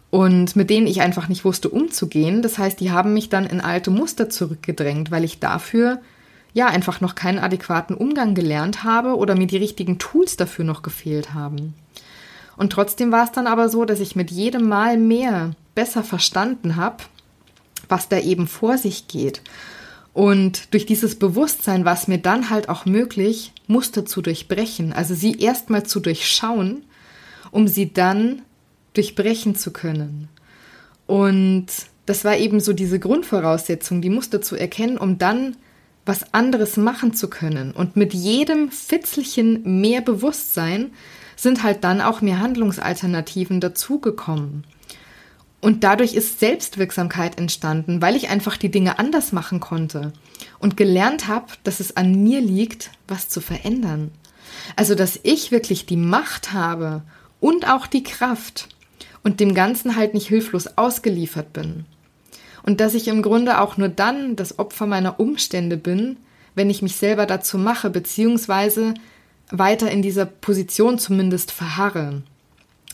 Und 0.09 0.55
mit 0.55 0.69
denen 0.69 0.87
ich 0.87 1.01
einfach 1.01 1.27
nicht 1.27 1.43
wusste, 1.43 1.69
umzugehen. 1.69 2.41
Das 2.41 2.57
heißt, 2.57 2.79
die 2.79 2.91
haben 2.91 3.13
mich 3.13 3.29
dann 3.29 3.45
in 3.45 3.59
alte 3.59 3.91
Muster 3.91 4.29
zurückgedrängt, 4.29 5.11
weil 5.11 5.23
ich 5.23 5.39
dafür 5.39 5.99
ja 6.53 6.67
einfach 6.67 7.01
noch 7.01 7.15
keinen 7.15 7.39
adäquaten 7.39 7.97
Umgang 7.97 8.33
gelernt 8.33 8.85
habe 8.85 9.17
oder 9.17 9.35
mir 9.35 9.47
die 9.47 9.57
richtigen 9.57 9.99
Tools 9.99 10.37
dafür 10.37 10.63
noch 10.63 10.83
gefehlt 10.83 11.33
haben. 11.33 11.73
Und 12.55 12.71
trotzdem 12.71 13.11
war 13.11 13.25
es 13.25 13.33
dann 13.33 13.47
aber 13.47 13.67
so, 13.67 13.83
dass 13.83 13.99
ich 13.99 14.15
mit 14.15 14.31
jedem 14.31 14.69
Mal 14.69 14.97
mehr 14.97 15.51
besser 15.75 16.03
verstanden 16.03 16.75
habe, 16.75 17.03
was 17.87 18.09
da 18.09 18.19
eben 18.19 18.47
vor 18.47 18.77
sich 18.77 19.07
geht. 19.07 19.41
Und 20.13 20.73
durch 20.73 20.85
dieses 20.85 21.19
Bewusstsein 21.19 21.83
war 21.83 21.93
es 21.93 22.07
mir 22.07 22.17
dann 22.17 22.49
halt 22.49 22.69
auch 22.69 22.85
möglich, 22.85 23.51
Muster 23.67 24.05
zu 24.05 24.21
durchbrechen, 24.21 24.93
also 24.93 25.13
sie 25.13 25.39
erstmal 25.39 25.85
zu 25.85 25.99
durchschauen, 25.99 26.83
um 27.51 27.67
sie 27.67 27.91
dann 27.91 28.41
durchbrechen 28.93 29.55
zu 29.55 29.71
können. 29.71 30.29
Und 31.05 31.67
das 32.05 32.23
war 32.23 32.37
eben 32.37 32.59
so 32.59 32.71
diese 32.73 32.99
Grundvoraussetzung, 32.99 34.01
die 34.01 34.09
Muster 34.09 34.41
zu 34.41 34.55
erkennen, 34.55 34.97
um 34.97 35.17
dann 35.17 35.57
was 36.05 36.33
anderes 36.33 36.77
machen 36.77 37.13
zu 37.13 37.29
können. 37.29 37.71
Und 37.71 37.95
mit 37.95 38.13
jedem 38.13 38.71
Fitzelchen 38.71 39.81
mehr 39.81 40.01
Bewusstsein 40.01 40.91
sind 41.35 41.63
halt 41.63 41.83
dann 41.83 41.99
auch 41.99 42.21
mehr 42.21 42.39
Handlungsalternativen 42.39 43.59
dazugekommen. 43.59 44.63
Und 45.65 45.83
dadurch 45.83 46.13
ist 46.13 46.39
Selbstwirksamkeit 46.39 47.39
entstanden, 47.39 47.99
weil 47.99 48.15
ich 48.15 48.29
einfach 48.29 48.55
die 48.55 48.69
Dinge 48.69 48.99
anders 48.99 49.31
machen 49.31 49.59
konnte 49.59 50.13
und 50.59 50.77
gelernt 50.77 51.27
habe, 51.27 51.47
dass 51.63 51.79
es 51.79 51.97
an 51.97 52.21
mir 52.23 52.39
liegt, 52.39 52.91
was 53.07 53.29
zu 53.29 53.41
verändern. 53.41 54.11
Also, 54.75 54.93
dass 54.93 55.19
ich 55.23 55.49
wirklich 55.49 55.87
die 55.87 55.97
Macht 55.97 56.53
habe 56.53 57.01
und 57.39 57.67
auch 57.67 57.87
die 57.87 58.03
Kraft 58.03 58.69
und 59.23 59.39
dem 59.39 59.55
Ganzen 59.55 59.95
halt 59.95 60.13
nicht 60.13 60.27
hilflos 60.27 60.77
ausgeliefert 60.77 61.51
bin. 61.51 61.85
Und 62.61 62.79
dass 62.79 62.93
ich 62.93 63.07
im 63.07 63.23
Grunde 63.23 63.59
auch 63.59 63.75
nur 63.75 63.89
dann 63.89 64.35
das 64.35 64.59
Opfer 64.59 64.85
meiner 64.85 65.19
Umstände 65.19 65.77
bin, 65.77 66.17
wenn 66.53 66.69
ich 66.69 66.83
mich 66.83 66.95
selber 66.97 67.25
dazu 67.25 67.57
mache, 67.57 67.89
beziehungsweise 67.89 68.93
weiter 69.49 69.89
in 69.89 70.03
dieser 70.03 70.27
Position 70.27 70.99
zumindest 70.99 71.51
verharre. 71.51 72.21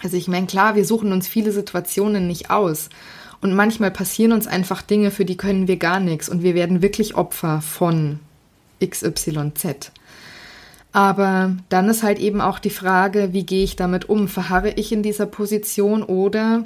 Also 0.04 0.18
ich 0.18 0.28
meine, 0.28 0.48
klar, 0.48 0.76
wir 0.76 0.86
suchen 0.86 1.12
uns 1.12 1.28
viele 1.28 1.52
Situationen 1.52 2.28
nicht 2.28 2.50
aus. 2.50 2.90
Und 3.42 3.54
manchmal 3.56 3.92
passieren 3.92 4.34
uns 4.34 4.48
einfach 4.48 4.82
Dinge, 4.82 5.12
für 5.12 5.26
die 5.26 5.38
können 5.38 5.68
wir 5.68 5.78
gar 5.78 6.00
nichts. 6.00 6.30
Und 6.30 6.44
wir 6.44 6.54
werden 6.56 6.82
wirklich 6.82 7.16
Opfer 7.16 7.62
von 7.62 8.20
XYZ. 8.84 9.92
Aber 10.94 11.56
dann 11.70 11.90
ist 11.90 12.04
halt 12.04 12.20
eben 12.20 12.42
auch 12.42 12.60
die 12.60 12.70
Frage, 12.70 13.34
wie 13.34 13.46
gehe 13.46 13.64
ich 13.64 13.76
damit 13.76 14.10
um? 14.10 14.28
Verharre 14.28 14.72
ich 14.72 14.92
in 14.92 15.04
dieser 15.04 15.26
Position 15.26 16.04
oder 16.04 16.64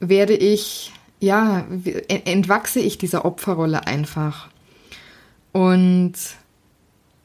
werde 0.00 0.34
ich, 0.34 0.92
ja, 1.20 1.64
entwachse 2.24 2.80
ich 2.80 2.98
dieser 2.98 3.24
Opferrolle 3.24 3.86
einfach? 3.86 4.48
Und 5.52 6.14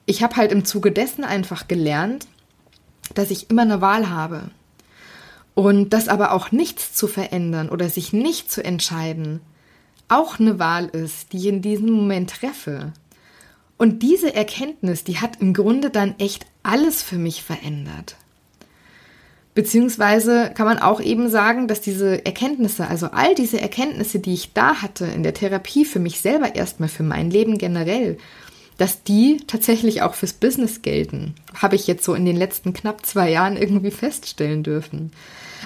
ich 0.06 0.22
habe 0.22 0.36
halt 0.36 0.52
im 0.52 0.66
Zuge 0.66 0.92
dessen 0.92 1.24
einfach 1.24 1.68
gelernt, 1.68 2.28
dass 3.14 3.32
ich 3.32 3.50
immer 3.50 3.62
eine 3.62 3.82
Wahl 3.82 4.10
habe. 4.10 4.52
Und 5.58 5.90
das 5.90 6.08
aber 6.08 6.34
auch 6.34 6.52
nichts 6.52 6.94
zu 6.94 7.08
verändern 7.08 7.70
oder 7.70 7.90
sich 7.90 8.14
nicht 8.14 8.52
zu 8.52 8.64
entscheiden, 8.64 9.40
auch 10.08 10.40
eine 10.40 10.60
Wahl 10.60 10.86
ist, 10.86 11.34
die 11.34 11.38
ich 11.38 11.48
in 11.48 11.64
diesem 11.64 11.90
Moment 11.94 12.30
treffe. 12.30 12.94
Und 13.76 14.04
diese 14.04 14.36
Erkenntnis, 14.36 15.04
die 15.04 15.18
hat 15.18 15.42
im 15.42 15.56
Grunde 15.56 15.90
dann 15.90 16.14
echt 16.20 16.46
alles 16.62 17.02
für 17.02 17.16
mich 17.16 17.42
verändert. 17.42 18.18
Beziehungsweise 19.56 20.52
kann 20.54 20.68
man 20.68 20.78
auch 20.78 21.02
eben 21.02 21.28
sagen, 21.28 21.68
dass 21.68 21.82
diese 21.82 22.24
Erkenntnisse, 22.24 22.88
also 22.88 23.08
all 23.08 23.34
diese 23.34 23.60
Erkenntnisse, 23.60 24.20
die 24.20 24.36
ich 24.36 24.54
da 24.54 24.84
hatte 24.84 25.08
in 25.08 25.24
der 25.24 25.34
Therapie 25.34 25.86
für 25.86 26.00
mich 26.00 26.22
selber 26.22 26.54
erstmal, 26.54 26.88
für 26.88 27.02
mein 27.02 27.32
Leben 27.32 27.58
generell, 27.58 28.20
dass 28.78 29.02
die 29.02 29.38
tatsächlich 29.48 30.04
auch 30.04 30.14
fürs 30.14 30.34
Business 30.34 30.84
gelten, 30.84 31.34
habe 31.56 31.76
ich 31.76 31.88
jetzt 31.88 32.04
so 32.04 32.14
in 32.14 32.26
den 32.26 32.38
letzten 32.38 32.74
knapp 32.74 33.08
zwei 33.08 33.32
Jahren 33.32 33.58
irgendwie 33.58 33.90
feststellen 33.90 34.62
dürfen. 34.62 35.12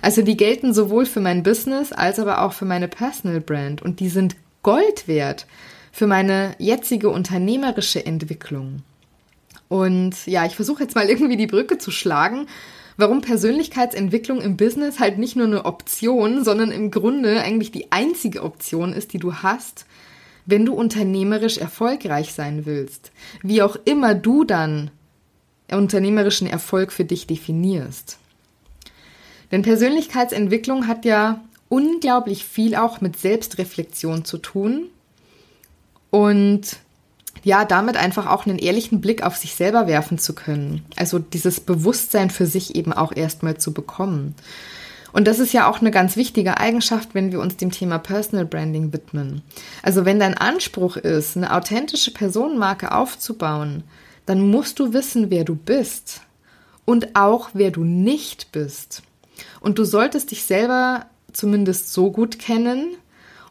Also 0.02 0.22
die 0.22 0.38
gelten 0.38 0.74
sowohl 0.74 1.06
für 1.06 1.20
mein 1.20 1.44
Business 1.44 1.92
als 1.92 2.20
aber 2.20 2.42
auch 2.42 2.54
für 2.54 2.66
meine 2.66 2.88
Personal 2.88 3.40
Brand 3.40 3.82
und 3.82 4.00
die 4.00 4.10
sind 4.10 4.36
Gold 4.64 5.08
wert 5.08 5.46
für 5.92 6.08
meine 6.08 6.56
jetzige 6.58 7.10
unternehmerische 7.10 8.06
Entwicklung. 8.06 8.84
Und 9.68 10.26
ja, 10.26 10.46
ich 10.46 10.56
versuche 10.56 10.84
jetzt 10.84 10.96
mal 10.96 11.06
irgendwie 11.10 11.38
die 11.38 11.48
Brücke 11.48 11.78
zu 11.78 11.92
schlagen, 11.92 12.48
warum 12.98 13.22
Persönlichkeitsentwicklung 13.22 14.42
im 14.42 14.58
Business 14.58 15.00
halt 15.00 15.18
nicht 15.18 15.36
nur 15.36 15.48
eine 15.48 15.66
Option, 15.66 16.44
sondern 16.44 16.72
im 16.72 16.92
Grunde 16.92 17.42
eigentlich 17.42 17.72
die 17.72 17.92
einzige 17.92 18.44
Option 18.44 18.94
ist, 18.94 19.14
die 19.14 19.20
du 19.20 19.36
hast, 19.36 19.86
wenn 20.46 20.66
du 20.66 20.74
unternehmerisch 20.74 21.58
erfolgreich 21.58 22.34
sein 22.34 22.66
willst. 22.66 23.12
Wie 23.44 23.62
auch 23.62 23.78
immer 23.86 24.16
du 24.16 24.44
dann 24.44 24.92
unternehmerischen 25.72 26.48
Erfolg 26.48 26.92
für 26.92 27.06
dich 27.06 27.28
definierst. 27.28 28.18
Denn 29.52 29.62
Persönlichkeitsentwicklung 29.62 30.88
hat 30.88 31.06
ja 31.06 31.42
unglaublich 31.70 32.46
viel 32.46 32.76
auch 32.76 33.02
mit 33.02 33.18
Selbstreflexion 33.18 34.26
zu 34.26 34.38
tun 34.38 34.88
und 36.10 36.78
ja, 37.44 37.66
damit 37.66 37.98
einfach 37.98 38.28
auch 38.28 38.46
einen 38.46 38.60
ehrlichen 38.60 39.02
Blick 39.02 39.24
auf 39.24 39.36
sich 39.36 39.56
selber 39.56 39.88
werfen 39.88 40.20
zu 40.20 40.36
können. 40.36 40.86
Also 40.96 41.18
dieses 41.18 41.60
Bewusstsein 41.60 42.30
für 42.30 42.46
sich 42.46 42.76
eben 42.76 42.94
auch 42.94 43.16
erstmal 43.16 43.58
zu 43.58 43.74
bekommen. 43.74 44.36
Und 45.14 45.28
das 45.28 45.40
ist 45.40 45.54
ja 45.54 45.70
auch 45.70 45.82
eine 45.82 45.92
ganz 45.92 46.16
wichtige 46.16 46.58
Eigenschaft, 46.58 47.14
wenn 47.14 47.32
wir 47.32 47.40
uns 47.40 47.58
dem 47.58 47.72
Thema 47.72 47.98
Personal 47.98 48.46
Branding 48.46 48.94
widmen. 48.94 49.42
Also 49.82 50.06
wenn 50.06 50.20
dein 50.20 50.38
Anspruch 50.38 50.98
ist, 50.98 51.36
eine 51.36 51.54
authentische 51.54 52.12
Personenmarke 52.12 52.94
aufzubauen, 52.94 53.84
dann 54.26 54.50
musst 54.50 54.80
du 54.80 54.94
wissen, 54.94 55.30
wer 55.30 55.44
du 55.44 55.56
bist 55.56 56.22
und 56.86 57.16
auch 57.16 57.50
wer 57.54 57.72
du 57.72 57.84
nicht 57.84 58.52
bist. 58.52 59.04
Und 59.60 59.80
du 59.80 59.84
solltest 59.84 60.32
dich 60.32 60.44
selber 60.46 61.06
zumindest 61.34 61.94
so 61.94 62.12
gut 62.12 62.40
kennen 62.40 62.96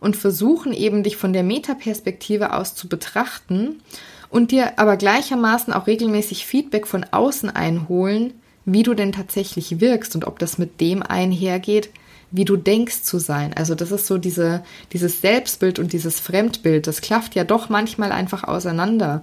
und 0.00 0.16
versuchen 0.16 0.72
eben 0.72 1.02
dich 1.02 1.16
von 1.16 1.32
der 1.32 1.42
Metaperspektive 1.42 2.52
aus 2.54 2.74
zu 2.74 2.88
betrachten 2.88 3.80
und 4.28 4.50
dir 4.50 4.78
aber 4.78 4.96
gleichermaßen 4.96 5.72
auch 5.72 5.86
regelmäßig 5.86 6.46
Feedback 6.46 6.86
von 6.86 7.04
außen 7.10 7.50
einholen, 7.50 8.34
wie 8.64 8.82
du 8.82 8.94
denn 8.94 9.12
tatsächlich 9.12 9.80
wirkst 9.80 10.14
und 10.14 10.26
ob 10.26 10.38
das 10.38 10.58
mit 10.58 10.80
dem 10.80 11.02
einhergeht, 11.02 11.90
wie 12.30 12.44
du 12.44 12.56
denkst 12.56 13.02
zu 13.02 13.18
sein. 13.18 13.52
Also 13.54 13.74
das 13.74 13.90
ist 13.90 14.06
so 14.06 14.18
diese, 14.18 14.62
dieses 14.92 15.20
Selbstbild 15.20 15.78
und 15.78 15.92
dieses 15.92 16.20
Fremdbild, 16.20 16.86
das 16.86 17.00
klafft 17.00 17.34
ja 17.34 17.44
doch 17.44 17.68
manchmal 17.68 18.12
einfach 18.12 18.44
auseinander. 18.44 19.22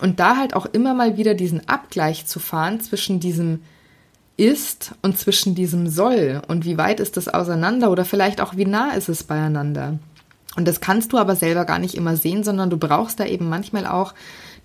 Und 0.00 0.18
da 0.18 0.36
halt 0.36 0.54
auch 0.54 0.66
immer 0.66 0.94
mal 0.94 1.16
wieder 1.16 1.34
diesen 1.34 1.68
Abgleich 1.68 2.26
zu 2.26 2.40
fahren 2.40 2.80
zwischen 2.80 3.20
diesem 3.20 3.60
ist 4.40 4.92
und 5.02 5.18
zwischen 5.18 5.54
diesem 5.54 5.86
soll 5.86 6.40
und 6.48 6.64
wie 6.64 6.78
weit 6.78 6.98
ist 6.98 7.18
das 7.18 7.28
auseinander 7.28 7.90
oder 7.90 8.06
vielleicht 8.06 8.40
auch 8.40 8.56
wie 8.56 8.64
nah 8.64 8.92
ist 8.92 9.10
es 9.10 9.22
beieinander. 9.22 9.98
Und 10.56 10.66
das 10.66 10.80
kannst 10.80 11.12
du 11.12 11.18
aber 11.18 11.36
selber 11.36 11.66
gar 11.66 11.78
nicht 11.78 11.94
immer 11.94 12.16
sehen, 12.16 12.42
sondern 12.42 12.70
du 12.70 12.78
brauchst 12.78 13.20
da 13.20 13.26
eben 13.26 13.48
manchmal 13.48 13.86
auch 13.86 14.14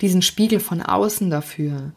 diesen 0.01 0.22
Spiegel 0.22 0.60
von 0.60 0.82
außen 0.82 1.29
dafür. 1.29 1.91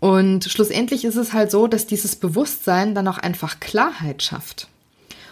Und 0.00 0.44
schlussendlich 0.44 1.04
ist 1.04 1.16
es 1.16 1.32
halt 1.32 1.50
so, 1.50 1.68
dass 1.68 1.86
dieses 1.86 2.16
Bewusstsein 2.16 2.94
dann 2.94 3.08
auch 3.08 3.18
einfach 3.18 3.60
Klarheit 3.60 4.22
schafft. 4.22 4.68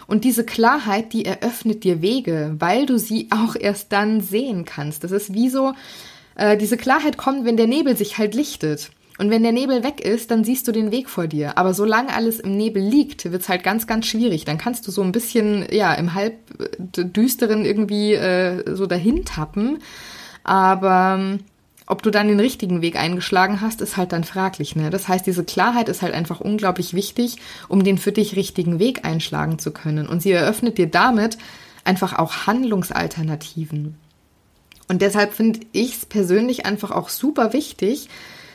Und 0.07 0.23
diese 0.23 0.45
Klarheit, 0.45 1.11
die 1.11 1.25
eröffnet 1.25 1.83
dir 1.83 2.01
Wege, 2.01 2.55
weil 2.59 2.85
du 2.85 2.97
sie 2.97 3.27
auch 3.29 3.55
erst 3.59 3.91
dann 3.91 4.21
sehen 4.21 4.63
kannst. 4.63 5.03
Das 5.03 5.11
ist 5.11 5.33
wie 5.33 5.49
so, 5.49 5.73
äh, 6.35 6.57
diese 6.57 6.77
Klarheit 6.77 7.17
kommt, 7.17 7.43
wenn 7.43 7.57
der 7.57 7.67
Nebel 7.67 7.97
sich 7.97 8.17
halt 8.17 8.33
lichtet. 8.33 8.89
Und 9.17 9.31
wenn 9.31 9.43
der 9.43 9.51
Nebel 9.51 9.83
weg 9.83 9.99
ist, 9.99 10.29
dann 10.29 10.43
siehst 10.43 10.67
du 10.67 10.71
den 10.71 10.91
Weg 10.91 11.09
vor 11.09 11.27
dir. 11.27 11.57
Aber 11.57 11.73
solange 11.73 12.13
alles 12.13 12.39
im 12.39 12.55
Nebel 12.55 12.83
liegt, 12.83 13.31
wird's 13.31 13.49
halt 13.49 13.63
ganz, 13.63 13.87
ganz 13.87 14.05
schwierig. 14.05 14.45
Dann 14.45 14.57
kannst 14.57 14.87
du 14.87 14.91
so 14.91 15.01
ein 15.01 15.11
bisschen, 15.11 15.65
ja, 15.71 15.93
im 15.93 16.13
halbdüsteren 16.13 17.65
irgendwie 17.65 18.13
äh, 18.13 18.75
so 18.75 18.85
dahin 18.85 19.25
tappen. 19.25 19.79
Aber 20.43 21.17
ähm, 21.19 21.39
ob 21.87 22.03
du 22.03 22.11
dann 22.11 22.27
den 22.27 22.39
richtigen 22.39 22.81
Weg 22.81 22.97
eingeschlagen 22.97 23.61
hast, 23.61 23.81
ist 23.81 23.97
halt 23.97 24.11
dann 24.11 24.25
fraglich. 24.25 24.75
Ne? 24.75 24.89
Das 24.89 25.07
heißt, 25.07 25.25
diese 25.25 25.45
Klarheit 25.45 25.89
ist 25.89 26.01
halt 26.01 26.13
einfach 26.13 26.41
unglaublich 26.41 26.93
wichtig, 26.93 27.37
um 27.69 27.83
den 27.83 27.97
für 27.97 28.11
dich 28.11 28.35
richtigen 28.35 28.77
Weg 28.77 29.05
einschlagen 29.05 29.57
zu 29.57 29.71
können. 29.71 30.07
Und 30.07 30.21
sie 30.21 30.31
eröffnet 30.31 30.77
dir 30.77 30.87
damit 30.87 31.37
einfach 31.85 32.19
auch 32.19 32.45
Handlungsalternativen. 32.45 33.95
Und 34.89 35.01
deshalb 35.01 35.33
finde 35.33 35.61
ich 35.71 35.95
es 35.95 36.05
persönlich 36.05 36.65
einfach 36.65 36.91
auch 36.91 37.09
super 37.09 37.53
wichtig, 37.53 38.09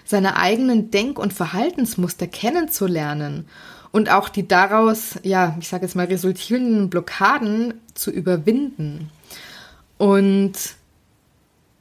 seine 0.04 0.36
eigenen 0.36 0.90
Denk- 0.90 1.18
und 1.18 1.32
Verhaltensmuster 1.32 2.26
kennenzulernen 2.26 3.46
und 3.92 4.10
auch 4.10 4.28
die 4.28 4.48
daraus, 4.48 5.18
ja, 5.22 5.56
ich 5.60 5.68
sage 5.68 5.84
jetzt 5.84 5.94
mal, 5.94 6.06
resultierenden 6.06 6.90
Blockaden 6.90 7.74
zu 7.94 8.10
überwinden. 8.10 9.10
Und 9.98 10.54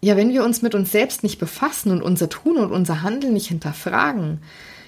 ja, 0.02 0.18
wenn 0.18 0.30
wir 0.30 0.44
uns 0.44 0.62
mit 0.62 0.76
uns 0.76 0.92
selbst 0.92 1.24
nicht 1.24 1.40
befassen 1.40 1.92
und 1.92 2.02
unser 2.02 2.28
Tun 2.28 2.58
und 2.58 2.72
unser 2.72 3.02
Handeln 3.02 3.34
nicht 3.34 3.48
hinterfragen, 3.48 4.40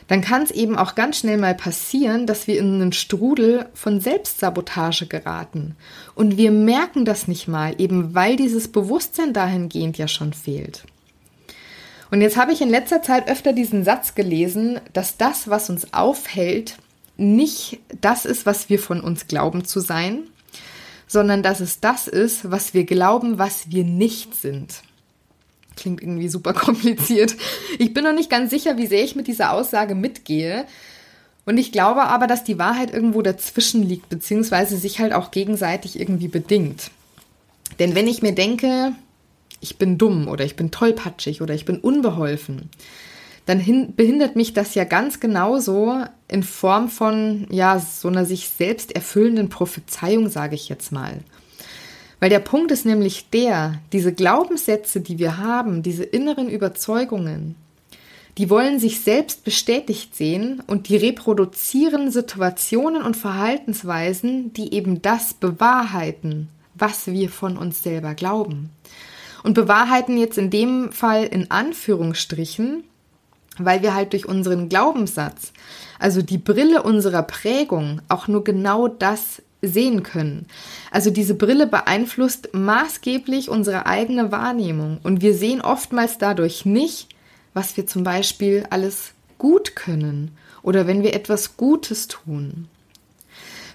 dann 0.07 0.21
kann 0.21 0.43
es 0.43 0.51
eben 0.51 0.77
auch 0.77 0.95
ganz 0.95 1.19
schnell 1.19 1.37
mal 1.37 1.55
passieren, 1.55 2.27
dass 2.27 2.45
wir 2.45 2.59
in 2.59 2.75
einen 2.75 2.91
Strudel 2.91 3.67
von 3.73 4.01
Selbstsabotage 4.01 5.05
geraten. 5.05 5.75
Und 6.13 6.35
wir 6.35 6.51
merken 6.51 7.05
das 7.05 7.27
nicht 7.29 7.47
mal, 7.47 7.73
eben 7.77 8.13
weil 8.13 8.35
dieses 8.35 8.67
Bewusstsein 8.67 9.33
dahingehend 9.33 9.97
ja 9.97 10.09
schon 10.09 10.33
fehlt. 10.33 10.83
Und 12.13 12.21
jetzt 12.21 12.37
habe 12.37 12.53
ich 12.53 12.61
in 12.61 12.69
letzter 12.69 13.01
Zeit 13.01 13.27
öfter 13.27 13.53
diesen 13.53 13.83
Satz 13.83 14.13
gelesen, 14.13 14.79
dass 14.93 15.17
das, 15.17 15.49
was 15.49 15.71
uns 15.71 15.95
aufhält, 15.95 16.75
nicht 17.17 17.79
das 18.01 18.25
ist, 18.25 18.45
was 18.45 18.69
wir 18.69 18.77
von 18.77 19.01
uns 19.01 19.25
glauben 19.25 19.65
zu 19.65 19.79
sein, 19.79 20.19
sondern 21.07 21.41
dass 21.41 21.59
es 21.59 21.79
das 21.79 22.07
ist, 22.07 22.51
was 22.51 22.75
wir 22.75 22.83
glauben, 22.83 23.39
was 23.39 23.71
wir 23.71 23.83
nicht 23.83 24.35
sind. 24.35 24.83
Klingt 25.75 26.03
irgendwie 26.03 26.29
super 26.29 26.53
kompliziert. 26.53 27.35
Ich 27.79 27.95
bin 27.95 28.03
noch 28.03 28.13
nicht 28.13 28.29
ganz 28.29 28.51
sicher, 28.51 28.77
wie 28.77 28.85
sehr 28.85 29.03
ich 29.03 29.15
mit 29.15 29.25
dieser 29.25 29.51
Aussage 29.51 29.95
mitgehe. 29.95 30.65
Und 31.47 31.57
ich 31.57 31.71
glaube 31.71 32.03
aber, 32.03 32.27
dass 32.27 32.43
die 32.43 32.59
Wahrheit 32.59 32.93
irgendwo 32.93 33.23
dazwischen 33.23 33.81
liegt, 33.81 34.09
beziehungsweise 34.09 34.77
sich 34.77 34.99
halt 34.99 35.13
auch 35.13 35.31
gegenseitig 35.31 35.99
irgendwie 35.99 36.27
bedingt. 36.27 36.91
Denn 37.79 37.95
wenn 37.95 38.07
ich 38.07 38.21
mir 38.21 38.35
denke, 38.35 38.93
ich 39.63 39.77
bin 39.77 39.97
dumm 39.97 40.27
oder 40.27 40.45
ich 40.45 40.55
bin 40.55 40.69
tollpatschig 40.69 41.41
oder 41.41 41.53
ich 41.53 41.65
bin 41.65 41.79
unbeholfen, 41.79 42.69
dann 43.45 43.59
hin, 43.59 43.93
behindert 43.95 44.35
mich 44.35 44.53
das 44.53 44.75
ja 44.75 44.83
ganz 44.83 45.19
genauso 45.19 46.03
in 46.27 46.43
Form 46.43 46.89
von, 46.89 47.47
ja, 47.49 47.79
so 47.79 48.07
einer 48.07 48.25
sich 48.25 48.49
selbst 48.49 48.93
erfüllenden 48.95 49.49
Prophezeiung, 49.49 50.29
sage 50.29 50.55
ich 50.55 50.69
jetzt 50.69 50.91
mal. 50.91 51.19
Weil 52.19 52.29
der 52.29 52.39
Punkt 52.39 52.71
ist 52.71 52.85
nämlich 52.85 53.29
der, 53.31 53.79
diese 53.91 54.13
Glaubenssätze, 54.13 55.01
die 55.01 55.19
wir 55.19 55.39
haben, 55.39 55.83
diese 55.83 56.03
inneren 56.03 56.49
Überzeugungen, 56.49 57.55
die 58.37 58.49
wollen 58.49 58.79
sich 58.79 59.01
selbst 59.01 59.43
bestätigt 59.43 60.15
sehen 60.15 60.63
und 60.65 60.89
die 60.89 60.95
reproduzieren 60.95 62.11
Situationen 62.11 63.03
und 63.03 63.15
Verhaltensweisen, 63.15 64.53
die 64.53 64.73
eben 64.73 65.01
das 65.01 65.33
bewahrheiten, 65.33 66.47
was 66.75 67.07
wir 67.07 67.29
von 67.29 67.57
uns 67.57 67.83
selber 67.83 68.15
glauben. 68.15 68.69
Und 69.43 69.53
bewahrheiten 69.53 70.17
jetzt 70.17 70.37
in 70.37 70.49
dem 70.49 70.91
Fall 70.91 71.25
in 71.25 71.51
Anführungsstrichen, 71.51 72.83
weil 73.57 73.81
wir 73.81 73.93
halt 73.93 74.13
durch 74.13 74.27
unseren 74.27 74.69
Glaubenssatz, 74.69 75.51
also 75.99 76.21
die 76.21 76.37
Brille 76.37 76.81
unserer 76.81 77.23
Prägung, 77.23 78.01
auch 78.07 78.27
nur 78.27 78.43
genau 78.43 78.87
das 78.87 79.41
sehen 79.61 80.03
können. 80.03 80.45
Also 80.91 81.09
diese 81.09 81.35
Brille 81.35 81.67
beeinflusst 81.67 82.49
maßgeblich 82.53 83.49
unsere 83.49 83.85
eigene 83.85 84.31
Wahrnehmung 84.31 84.99
und 85.03 85.21
wir 85.21 85.33
sehen 85.33 85.61
oftmals 85.61 86.17
dadurch 86.17 86.65
nicht, 86.65 87.09
was 87.53 87.77
wir 87.77 87.87
zum 87.87 88.03
Beispiel 88.03 88.65
alles 88.69 89.13
gut 89.37 89.75
können 89.75 90.31
oder 90.63 90.87
wenn 90.87 91.03
wir 91.03 91.13
etwas 91.13 91.57
Gutes 91.57 92.07
tun. 92.07 92.67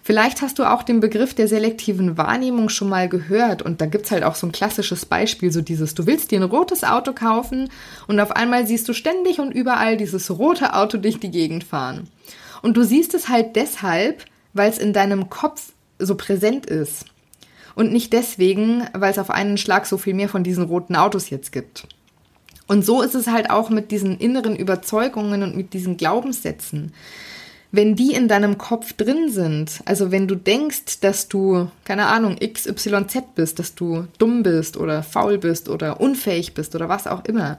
Vielleicht 0.08 0.40
hast 0.40 0.58
du 0.58 0.64
auch 0.64 0.84
den 0.84 1.00
Begriff 1.00 1.34
der 1.34 1.48
selektiven 1.48 2.16
Wahrnehmung 2.16 2.70
schon 2.70 2.88
mal 2.88 3.10
gehört 3.10 3.60
und 3.60 3.82
da 3.82 3.84
gibt's 3.84 4.10
halt 4.10 4.24
auch 4.24 4.36
so 4.36 4.46
ein 4.46 4.52
klassisches 4.52 5.04
Beispiel, 5.04 5.52
so 5.52 5.60
dieses, 5.60 5.92
du 5.92 6.06
willst 6.06 6.30
dir 6.30 6.40
ein 6.40 6.48
rotes 6.48 6.82
Auto 6.82 7.12
kaufen 7.12 7.68
und 8.06 8.18
auf 8.18 8.30
einmal 8.30 8.66
siehst 8.66 8.88
du 8.88 8.94
ständig 8.94 9.38
und 9.38 9.52
überall 9.52 9.98
dieses 9.98 10.30
rote 10.30 10.72
Auto 10.72 10.96
durch 10.96 11.20
die 11.20 11.30
Gegend 11.30 11.62
fahren. 11.62 12.08
Und 12.62 12.78
du 12.78 12.84
siehst 12.84 13.12
es 13.12 13.28
halt 13.28 13.54
deshalb, 13.54 14.24
weil 14.54 14.70
es 14.70 14.78
in 14.78 14.94
deinem 14.94 15.28
Kopf 15.28 15.72
so 15.98 16.14
präsent 16.14 16.64
ist. 16.64 17.04
Und 17.74 17.92
nicht 17.92 18.14
deswegen, 18.14 18.88
weil 18.94 19.10
es 19.10 19.18
auf 19.18 19.28
einen 19.28 19.58
Schlag 19.58 19.84
so 19.84 19.98
viel 19.98 20.14
mehr 20.14 20.30
von 20.30 20.42
diesen 20.42 20.64
roten 20.64 20.96
Autos 20.96 21.28
jetzt 21.28 21.52
gibt. 21.52 21.86
Und 22.66 22.82
so 22.82 23.02
ist 23.02 23.14
es 23.14 23.26
halt 23.26 23.50
auch 23.50 23.68
mit 23.68 23.90
diesen 23.90 24.16
inneren 24.16 24.56
Überzeugungen 24.56 25.42
und 25.42 25.54
mit 25.54 25.74
diesen 25.74 25.98
Glaubenssätzen. 25.98 26.94
Wenn 27.70 27.94
die 27.94 28.14
in 28.14 28.28
deinem 28.28 28.56
Kopf 28.56 28.94
drin 28.94 29.30
sind, 29.30 29.80
also 29.84 30.10
wenn 30.10 30.26
du 30.26 30.36
denkst, 30.36 31.00
dass 31.00 31.28
du, 31.28 31.70
keine 31.84 32.06
Ahnung, 32.06 32.36
XYZ 32.36 33.34
bist, 33.34 33.58
dass 33.58 33.74
du 33.74 34.06
dumm 34.18 34.42
bist 34.42 34.76
oder 34.76 35.02
faul 35.02 35.38
bist 35.38 35.68
oder 35.68 36.00
unfähig 36.00 36.54
bist 36.54 36.74
oder 36.74 36.88
was 36.88 37.06
auch 37.06 37.24
immer, 37.26 37.58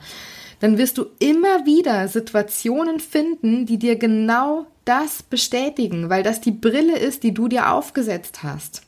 dann 0.59 0.77
wirst 0.77 0.97
du 0.97 1.05
immer 1.19 1.65
wieder 1.65 2.07
Situationen 2.07 2.99
finden, 2.99 3.65
die 3.65 3.77
dir 3.77 3.95
genau 3.95 4.65
das 4.83 5.23
bestätigen, 5.23 6.09
weil 6.09 6.23
das 6.23 6.41
die 6.41 6.51
Brille 6.51 6.97
ist, 6.97 7.23
die 7.23 7.33
du 7.33 7.47
dir 7.47 7.71
aufgesetzt 7.71 8.43
hast. 8.43 8.81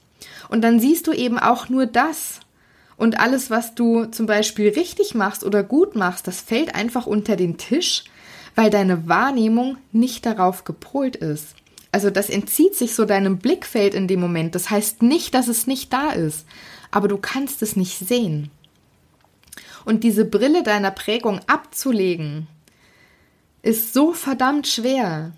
Und 0.49 0.63
dann 0.63 0.79
siehst 0.79 1.07
du 1.07 1.13
eben 1.13 1.39
auch 1.39 1.69
nur 1.69 1.85
das. 1.85 2.39
Und 2.97 3.19
alles, 3.19 3.49
was 3.49 3.73
du 3.73 4.05
zum 4.05 4.25
Beispiel 4.25 4.69
richtig 4.69 5.15
machst 5.15 5.43
oder 5.43 5.63
gut 5.63 5.95
machst, 5.95 6.27
das 6.27 6.41
fällt 6.41 6.75
einfach 6.75 7.05
unter 7.05 7.35
den 7.35 7.57
Tisch, 7.57 8.03
weil 8.55 8.69
deine 8.69 9.07
Wahrnehmung 9.07 9.77
nicht 9.91 10.25
darauf 10.25 10.63
gepolt 10.63 11.15
ist. 11.15 11.55
Also 11.91 12.09
das 12.09 12.29
entzieht 12.29 12.75
sich 12.75 12.95
so 12.95 13.05
deinem 13.05 13.37
Blickfeld 13.37 13.93
in 13.93 14.07
dem 14.07 14.19
Moment. 14.19 14.55
Das 14.55 14.69
heißt 14.69 15.01
nicht, 15.01 15.33
dass 15.33 15.47
es 15.47 15.67
nicht 15.67 15.91
da 15.91 16.11
ist, 16.11 16.45
aber 16.89 17.07
du 17.07 17.17
kannst 17.17 17.61
es 17.61 17.75
nicht 17.75 17.97
sehen. 17.99 18.49
Und 19.83 20.03
diese 20.03 20.25
Brille 20.25 20.63
deiner 20.63 20.91
Prägung 20.91 21.39
abzulegen, 21.47 22.47
ist 23.63 23.93
so 23.93 24.13
verdammt 24.13 24.67
schwer. 24.67 25.33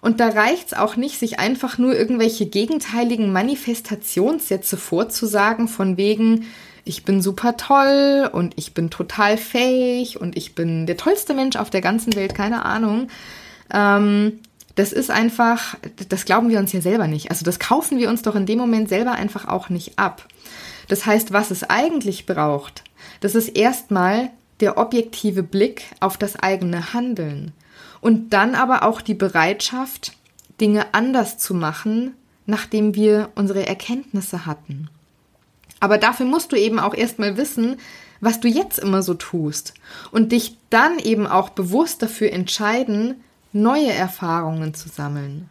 Und 0.00 0.18
da 0.18 0.28
reicht's 0.28 0.72
auch 0.72 0.96
nicht, 0.96 1.18
sich 1.18 1.38
einfach 1.38 1.76
nur 1.76 1.94
irgendwelche 1.94 2.46
gegenteiligen 2.46 3.32
Manifestationssätze 3.32 4.76
vorzusagen, 4.76 5.68
von 5.68 5.96
wegen, 5.96 6.46
ich 6.84 7.04
bin 7.04 7.22
super 7.22 7.56
toll 7.56 8.30
und 8.32 8.54
ich 8.56 8.74
bin 8.74 8.90
total 8.90 9.36
fähig 9.36 10.20
und 10.20 10.36
ich 10.36 10.54
bin 10.54 10.86
der 10.86 10.96
tollste 10.96 11.34
Mensch 11.34 11.56
auf 11.56 11.70
der 11.70 11.80
ganzen 11.80 12.14
Welt, 12.16 12.34
keine 12.34 12.64
Ahnung. 12.64 13.08
Ähm, 13.72 14.40
das 14.74 14.92
ist 14.92 15.10
einfach, 15.10 15.76
das 16.08 16.24
glauben 16.24 16.48
wir 16.48 16.58
uns 16.58 16.72
ja 16.72 16.80
selber 16.80 17.06
nicht. 17.06 17.30
Also 17.30 17.44
das 17.44 17.58
kaufen 17.58 17.98
wir 17.98 18.08
uns 18.08 18.22
doch 18.22 18.34
in 18.34 18.46
dem 18.46 18.58
Moment 18.58 18.88
selber 18.88 19.12
einfach 19.12 19.46
auch 19.46 19.68
nicht 19.68 19.98
ab. 19.98 20.26
Das 20.88 21.06
heißt, 21.06 21.32
was 21.32 21.50
es 21.50 21.68
eigentlich 21.68 22.26
braucht, 22.26 22.82
das 23.20 23.34
ist 23.34 23.48
erstmal 23.48 24.30
der 24.60 24.78
objektive 24.78 25.42
Blick 25.42 25.84
auf 26.00 26.16
das 26.16 26.36
eigene 26.36 26.92
Handeln 26.92 27.52
und 28.00 28.32
dann 28.32 28.54
aber 28.54 28.82
auch 28.82 29.00
die 29.00 29.14
Bereitschaft, 29.14 30.12
Dinge 30.60 30.94
anders 30.94 31.38
zu 31.38 31.54
machen, 31.54 32.14
nachdem 32.46 32.94
wir 32.94 33.30
unsere 33.34 33.66
Erkenntnisse 33.66 34.46
hatten. 34.46 34.88
Aber 35.80 35.98
dafür 35.98 36.26
musst 36.26 36.52
du 36.52 36.56
eben 36.56 36.78
auch 36.78 36.94
erstmal 36.94 37.36
wissen, 37.36 37.76
was 38.20 38.38
du 38.40 38.48
jetzt 38.48 38.78
immer 38.78 39.02
so 39.02 39.14
tust 39.14 39.74
und 40.12 40.32
dich 40.32 40.58
dann 40.68 40.98
eben 40.98 41.26
auch 41.26 41.48
bewusst 41.48 42.02
dafür 42.02 42.32
entscheiden, 42.32 43.24
neue 43.52 43.92
Erfahrungen 43.92 44.74
zu 44.74 44.88
sammeln. 44.88 45.48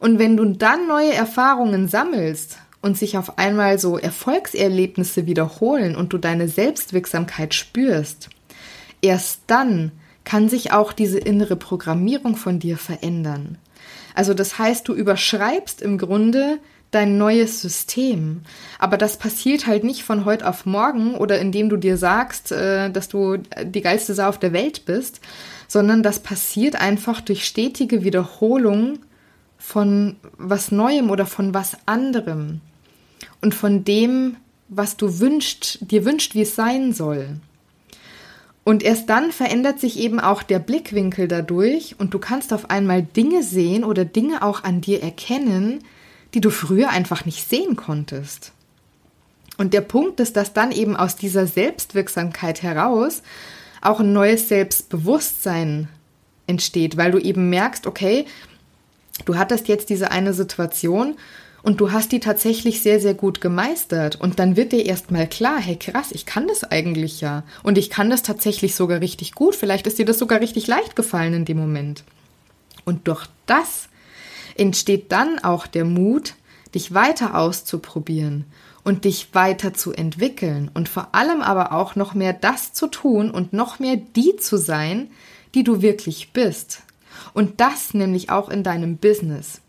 Und 0.00 0.18
wenn 0.18 0.36
du 0.36 0.44
dann 0.44 0.86
neue 0.88 1.14
Erfahrungen 1.14 1.88
sammelst 1.88 2.58
und 2.82 2.98
sich 2.98 3.16
auf 3.16 3.38
einmal 3.38 3.78
so 3.78 3.96
Erfolgserlebnisse 3.96 5.26
wiederholen 5.26 5.96
und 5.96 6.12
du 6.12 6.18
deine 6.18 6.48
Selbstwirksamkeit 6.48 7.54
spürst, 7.54 8.28
erst 9.00 9.42
dann 9.46 9.92
kann 10.24 10.48
sich 10.48 10.72
auch 10.72 10.92
diese 10.92 11.18
innere 11.18 11.56
Programmierung 11.56 12.36
von 12.36 12.58
dir 12.58 12.76
verändern. 12.76 13.58
Also 14.14 14.34
das 14.34 14.58
heißt, 14.58 14.86
du 14.88 14.94
überschreibst 14.94 15.80
im 15.80 15.98
Grunde 15.98 16.58
dein 16.94 17.18
neues 17.18 17.60
System. 17.60 18.42
Aber 18.78 18.96
das 18.96 19.16
passiert 19.16 19.66
halt 19.66 19.84
nicht 19.84 20.04
von 20.04 20.24
heute 20.24 20.48
auf 20.48 20.66
morgen 20.66 21.14
oder 21.14 21.38
indem 21.38 21.68
du 21.68 21.76
dir 21.76 21.96
sagst, 21.96 22.52
äh, 22.52 22.90
dass 22.90 23.08
du 23.08 23.38
die 23.64 23.80
geilste 23.80 24.14
Sau 24.14 24.28
auf 24.28 24.38
der 24.38 24.52
Welt 24.52 24.84
bist, 24.84 25.20
sondern 25.68 26.02
das 26.02 26.20
passiert 26.20 26.76
einfach 26.76 27.20
durch 27.20 27.44
stetige 27.44 28.04
Wiederholung 28.04 28.98
von 29.58 30.16
was 30.36 30.70
Neuem 30.70 31.10
oder 31.10 31.26
von 31.26 31.54
was 31.54 31.76
anderem 31.86 32.60
und 33.40 33.54
von 33.54 33.84
dem, 33.84 34.36
was 34.68 34.96
du 34.96 35.20
wünscht, 35.20 35.78
dir 35.80 36.04
wünscht, 36.04 36.34
wie 36.34 36.42
es 36.42 36.54
sein 36.54 36.92
soll. 36.92 37.28
Und 38.64 38.82
erst 38.82 39.10
dann 39.10 39.30
verändert 39.30 39.78
sich 39.78 39.98
eben 39.98 40.20
auch 40.20 40.42
der 40.42 40.58
Blickwinkel 40.58 41.28
dadurch 41.28 41.96
und 41.98 42.14
du 42.14 42.18
kannst 42.18 42.52
auf 42.52 42.70
einmal 42.70 43.02
Dinge 43.02 43.42
sehen 43.42 43.84
oder 43.84 44.06
Dinge 44.06 44.42
auch 44.42 44.64
an 44.64 44.80
dir 44.80 45.02
erkennen, 45.02 45.80
die 46.34 46.40
du 46.40 46.50
früher 46.50 46.90
einfach 46.90 47.24
nicht 47.24 47.48
sehen 47.48 47.76
konntest. 47.76 48.52
Und 49.56 49.72
der 49.72 49.82
Punkt 49.82 50.20
ist, 50.20 50.36
dass 50.36 50.52
dann 50.52 50.72
eben 50.72 50.96
aus 50.96 51.16
dieser 51.16 51.46
Selbstwirksamkeit 51.46 52.62
heraus 52.62 53.22
auch 53.80 54.00
ein 54.00 54.12
neues 54.12 54.48
Selbstbewusstsein 54.48 55.88
entsteht, 56.46 56.96
weil 56.96 57.12
du 57.12 57.18
eben 57.18 57.50
merkst, 57.50 57.86
okay, 57.86 58.26
du 59.24 59.36
hattest 59.36 59.68
jetzt 59.68 59.90
diese 59.90 60.10
eine 60.10 60.34
Situation 60.34 61.16
und 61.62 61.80
du 61.80 61.92
hast 61.92 62.12
die 62.12 62.20
tatsächlich 62.20 62.82
sehr, 62.82 63.00
sehr 63.00 63.14
gut 63.14 63.40
gemeistert. 63.40 64.20
Und 64.20 64.38
dann 64.38 64.56
wird 64.56 64.72
dir 64.72 64.84
erstmal 64.84 65.26
klar, 65.26 65.58
hey 65.58 65.76
krass, 65.76 66.12
ich 66.12 66.26
kann 66.26 66.48
das 66.48 66.64
eigentlich 66.64 67.20
ja. 67.20 67.44
Und 67.62 67.78
ich 67.78 67.88
kann 67.88 68.10
das 68.10 68.22
tatsächlich 68.22 68.74
sogar 68.74 69.00
richtig 69.00 69.34
gut. 69.34 69.54
Vielleicht 69.54 69.86
ist 69.86 69.98
dir 69.98 70.04
das 70.04 70.18
sogar 70.18 70.40
richtig 70.40 70.66
leicht 70.66 70.96
gefallen 70.96 71.32
in 71.32 71.44
dem 71.44 71.58
Moment. 71.58 72.04
Und 72.84 73.08
durch 73.08 73.26
das 73.46 73.88
entsteht 74.56 75.12
dann 75.12 75.38
auch 75.38 75.66
der 75.66 75.84
Mut, 75.84 76.34
dich 76.74 76.92
weiter 76.94 77.36
auszuprobieren 77.36 78.44
und 78.82 79.04
dich 79.04 79.34
weiter 79.34 79.74
zu 79.74 79.92
entwickeln 79.92 80.70
und 80.74 80.88
vor 80.88 81.14
allem 81.14 81.40
aber 81.40 81.72
auch 81.72 81.96
noch 81.96 82.14
mehr 82.14 82.32
das 82.32 82.72
zu 82.72 82.86
tun 82.86 83.30
und 83.30 83.52
noch 83.52 83.78
mehr 83.78 83.96
die 83.96 84.36
zu 84.36 84.56
sein, 84.56 85.08
die 85.54 85.64
du 85.64 85.82
wirklich 85.82 86.32
bist. 86.32 86.82
Und 87.32 87.60
das 87.60 87.94
nämlich 87.94 88.30
auch 88.30 88.48
in 88.48 88.62
deinem 88.62 88.98
Business. 88.98 89.60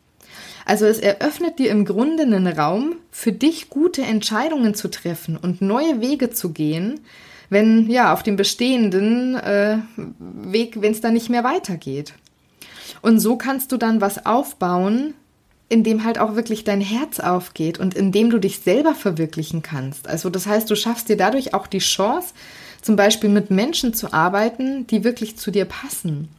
Also 0.65 0.85
es 0.85 0.99
eröffnet 0.99 1.59
dir 1.59 1.69
im 1.69 1.85
Grunde 1.85 2.23
einen 2.23 2.47
Raum, 2.47 2.95
für 3.11 3.31
dich 3.31 3.69
gute 3.69 4.01
Entscheidungen 4.01 4.73
zu 4.73 4.89
treffen 4.89 5.37
und 5.37 5.61
neue 5.61 6.01
Wege 6.01 6.31
zu 6.31 6.51
gehen, 6.51 7.01
wenn 7.49 7.89
ja 7.89 8.11
auf 8.11 8.23
dem 8.23 8.35
bestehenden 8.35 9.35
äh, 9.35 9.77
Weg, 10.17 10.81
wenn 10.81 10.91
es 10.91 11.01
dann 11.01 11.13
nicht 11.13 11.29
mehr 11.29 11.43
weitergeht. 11.43 12.13
Und 13.01 13.19
so 13.19 13.37
kannst 13.37 13.71
du 13.71 13.77
dann 13.77 14.01
was 14.01 14.25
aufbauen, 14.25 15.13
in 15.67 15.83
dem 15.83 16.03
halt 16.03 16.19
auch 16.19 16.35
wirklich 16.35 16.63
dein 16.63 16.81
Herz 16.81 17.19
aufgeht 17.19 17.79
und 17.79 17.93
in 17.93 18.11
dem 18.11 18.29
du 18.29 18.39
dich 18.39 18.59
selber 18.59 18.93
verwirklichen 18.93 19.61
kannst. 19.61 20.07
Also 20.07 20.29
das 20.29 20.45
heißt, 20.45 20.69
du 20.69 20.75
schaffst 20.75 21.09
dir 21.09 21.17
dadurch 21.17 21.53
auch 21.53 21.67
die 21.67 21.79
Chance, 21.79 22.33
zum 22.81 22.95
Beispiel 22.95 23.29
mit 23.29 23.49
Menschen 23.49 23.93
zu 23.93 24.13
arbeiten, 24.13 24.85
die 24.87 25.03
wirklich 25.03 25.37
zu 25.37 25.49
dir 25.49 25.65
passen. 25.65 26.29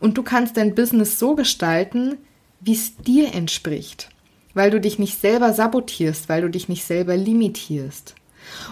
Und 0.00 0.18
du 0.18 0.24
kannst 0.24 0.56
dein 0.56 0.74
Business 0.74 1.18
so 1.20 1.36
gestalten, 1.36 2.16
wie 2.60 2.72
es 2.72 2.96
dir 2.96 3.32
entspricht, 3.32 4.08
weil 4.54 4.70
du 4.70 4.80
dich 4.80 4.98
nicht 4.98 5.20
selber 5.20 5.52
sabotierst, 5.52 6.28
weil 6.28 6.42
du 6.42 6.50
dich 6.50 6.68
nicht 6.68 6.84
selber 6.84 7.16
limitierst. 7.16 8.16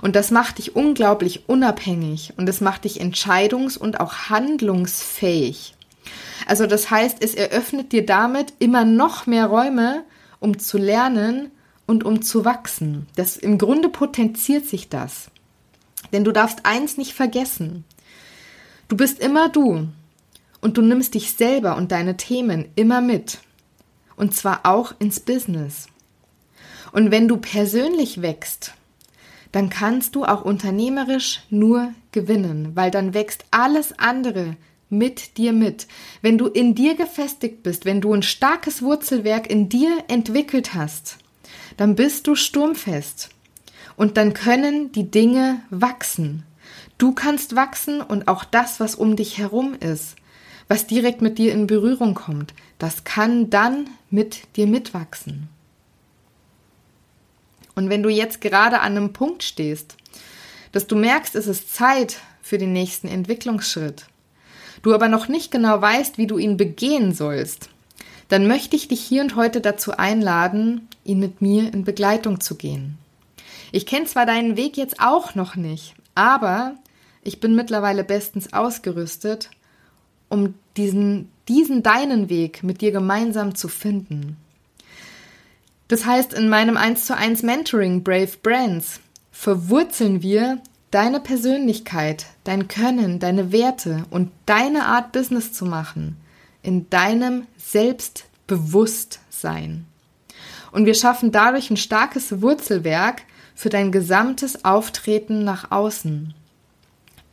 Und 0.02 0.16
das 0.16 0.30
macht 0.30 0.58
dich 0.58 0.74
unglaublich 0.74 1.48
unabhängig 1.48 2.34
und 2.36 2.48
es 2.48 2.60
macht 2.60 2.84
dich 2.84 3.00
entscheidungs- 3.00 3.78
und 3.78 4.00
auch 4.00 4.14
handlungsfähig. 4.30 5.74
Also 6.46 6.66
das 6.66 6.90
heißt, 6.90 7.18
es 7.20 7.34
eröffnet 7.34 7.92
dir 7.92 8.04
damit 8.04 8.54
immer 8.58 8.84
noch 8.84 9.26
mehr 9.26 9.46
Räume, 9.46 10.04
um 10.40 10.58
zu 10.58 10.78
lernen 10.78 11.50
und 11.86 12.04
um 12.04 12.22
zu 12.22 12.44
wachsen. 12.44 13.06
Das 13.16 13.36
im 13.36 13.58
Grunde 13.58 13.88
potenziert 13.88 14.66
sich 14.66 14.88
das. 14.88 15.30
Denn 16.12 16.24
du 16.24 16.32
darfst 16.32 16.64
eins 16.64 16.96
nicht 16.96 17.14
vergessen. 17.14 17.84
Du 18.88 18.96
bist 18.96 19.18
immer 19.20 19.48
du 19.48 19.88
und 20.60 20.76
du 20.76 20.82
nimmst 20.82 21.14
dich 21.14 21.32
selber 21.32 21.76
und 21.76 21.92
deine 21.92 22.16
Themen 22.16 22.68
immer 22.74 23.00
mit 23.00 23.38
und 24.16 24.34
zwar 24.34 24.60
auch 24.64 24.94
ins 24.98 25.20
Business. 25.20 25.88
Und 26.92 27.10
wenn 27.10 27.28
du 27.28 27.38
persönlich 27.38 28.22
wächst, 28.22 28.74
dann 29.50 29.68
kannst 29.68 30.14
du 30.14 30.24
auch 30.24 30.44
unternehmerisch 30.44 31.42
nur 31.50 31.92
gewinnen, 32.12 32.72
weil 32.74 32.90
dann 32.90 33.14
wächst 33.14 33.44
alles 33.50 33.98
andere 33.98 34.56
mit 34.92 35.36
dir 35.38 35.52
mit. 35.52 35.88
Wenn 36.20 36.38
du 36.38 36.46
in 36.46 36.74
dir 36.74 36.94
gefestigt 36.94 37.62
bist, 37.62 37.84
wenn 37.84 38.00
du 38.00 38.14
ein 38.14 38.22
starkes 38.22 38.82
Wurzelwerk 38.82 39.50
in 39.50 39.68
dir 39.68 40.04
entwickelt 40.08 40.74
hast, 40.74 41.18
dann 41.76 41.96
bist 41.96 42.26
du 42.26 42.34
sturmfest. 42.34 43.30
Und 43.96 44.16
dann 44.16 44.34
können 44.34 44.92
die 44.92 45.10
Dinge 45.10 45.62
wachsen. 45.70 46.44
Du 46.98 47.12
kannst 47.12 47.56
wachsen 47.56 48.00
und 48.00 48.28
auch 48.28 48.44
das, 48.44 48.78
was 48.78 48.94
um 48.94 49.16
dich 49.16 49.38
herum 49.38 49.74
ist 49.74 50.16
was 50.72 50.86
direkt 50.86 51.20
mit 51.20 51.36
dir 51.36 51.52
in 51.52 51.66
Berührung 51.66 52.14
kommt, 52.14 52.54
das 52.78 53.04
kann 53.04 53.50
dann 53.50 53.90
mit 54.08 54.56
dir 54.56 54.66
mitwachsen. 54.66 55.50
Und 57.74 57.90
wenn 57.90 58.02
du 58.02 58.08
jetzt 58.08 58.40
gerade 58.40 58.80
an 58.80 58.96
einem 58.96 59.12
Punkt 59.12 59.42
stehst, 59.42 59.96
dass 60.72 60.86
du 60.86 60.96
merkst, 60.96 61.34
es 61.34 61.46
ist 61.46 61.74
Zeit 61.74 62.20
für 62.40 62.56
den 62.56 62.72
nächsten 62.72 63.06
Entwicklungsschritt, 63.08 64.06
du 64.82 64.94
aber 64.94 65.08
noch 65.08 65.28
nicht 65.28 65.50
genau 65.50 65.80
weißt, 65.80 66.18
wie 66.18 66.26
du 66.26 66.38
ihn 66.38 66.56
begehen 66.56 67.14
sollst, 67.14 67.68
dann 68.28 68.46
möchte 68.46 68.76
ich 68.76 68.88
dich 68.88 69.00
hier 69.00 69.22
und 69.22 69.36
heute 69.36 69.60
dazu 69.60 69.92
einladen, 69.92 70.88
ihn 71.04 71.18
mit 71.18 71.42
mir 71.42 71.72
in 71.72 71.84
Begleitung 71.84 72.40
zu 72.40 72.54
gehen. 72.54 72.98
Ich 73.72 73.86
kenne 73.86 74.06
zwar 74.06 74.26
deinen 74.26 74.56
Weg 74.56 74.76
jetzt 74.76 75.00
auch 75.00 75.34
noch 75.34 75.56
nicht, 75.56 75.94
aber 76.14 76.74
ich 77.22 77.40
bin 77.40 77.54
mittlerweile 77.54 78.04
bestens 78.04 78.52
ausgerüstet 78.52 79.50
um 80.32 80.54
diesen 80.78 81.28
diesen 81.48 81.82
deinen 81.82 82.30
Weg 82.30 82.62
mit 82.62 82.80
dir 82.80 82.90
gemeinsam 82.92 83.54
zu 83.54 83.68
finden. 83.68 84.38
Das 85.88 86.06
heißt, 86.06 86.32
in 86.32 86.48
meinem 86.48 86.78
1 86.78 87.04
zu 87.04 87.14
1 87.14 87.42
Mentoring 87.42 88.02
Brave 88.02 88.30
Brands 88.42 89.00
verwurzeln 89.30 90.22
wir 90.22 90.62
deine 90.92 91.18
Persönlichkeit, 91.18 92.26
dein 92.44 92.68
Können, 92.68 93.18
deine 93.18 93.50
Werte 93.50 94.04
und 94.10 94.30
deine 94.46 94.86
Art 94.86 95.10
Business 95.10 95.52
zu 95.52 95.64
machen 95.64 96.16
in 96.62 96.88
deinem 96.90 97.48
Selbstbewusstsein. 97.56 99.86
Und 100.70 100.86
wir 100.86 100.94
schaffen 100.94 101.32
dadurch 101.32 101.70
ein 101.70 101.76
starkes 101.76 102.40
Wurzelwerk 102.40 103.22
für 103.54 103.70
dein 103.70 103.90
gesamtes 103.90 104.64
Auftreten 104.64 105.42
nach 105.44 105.70
außen. 105.70 106.34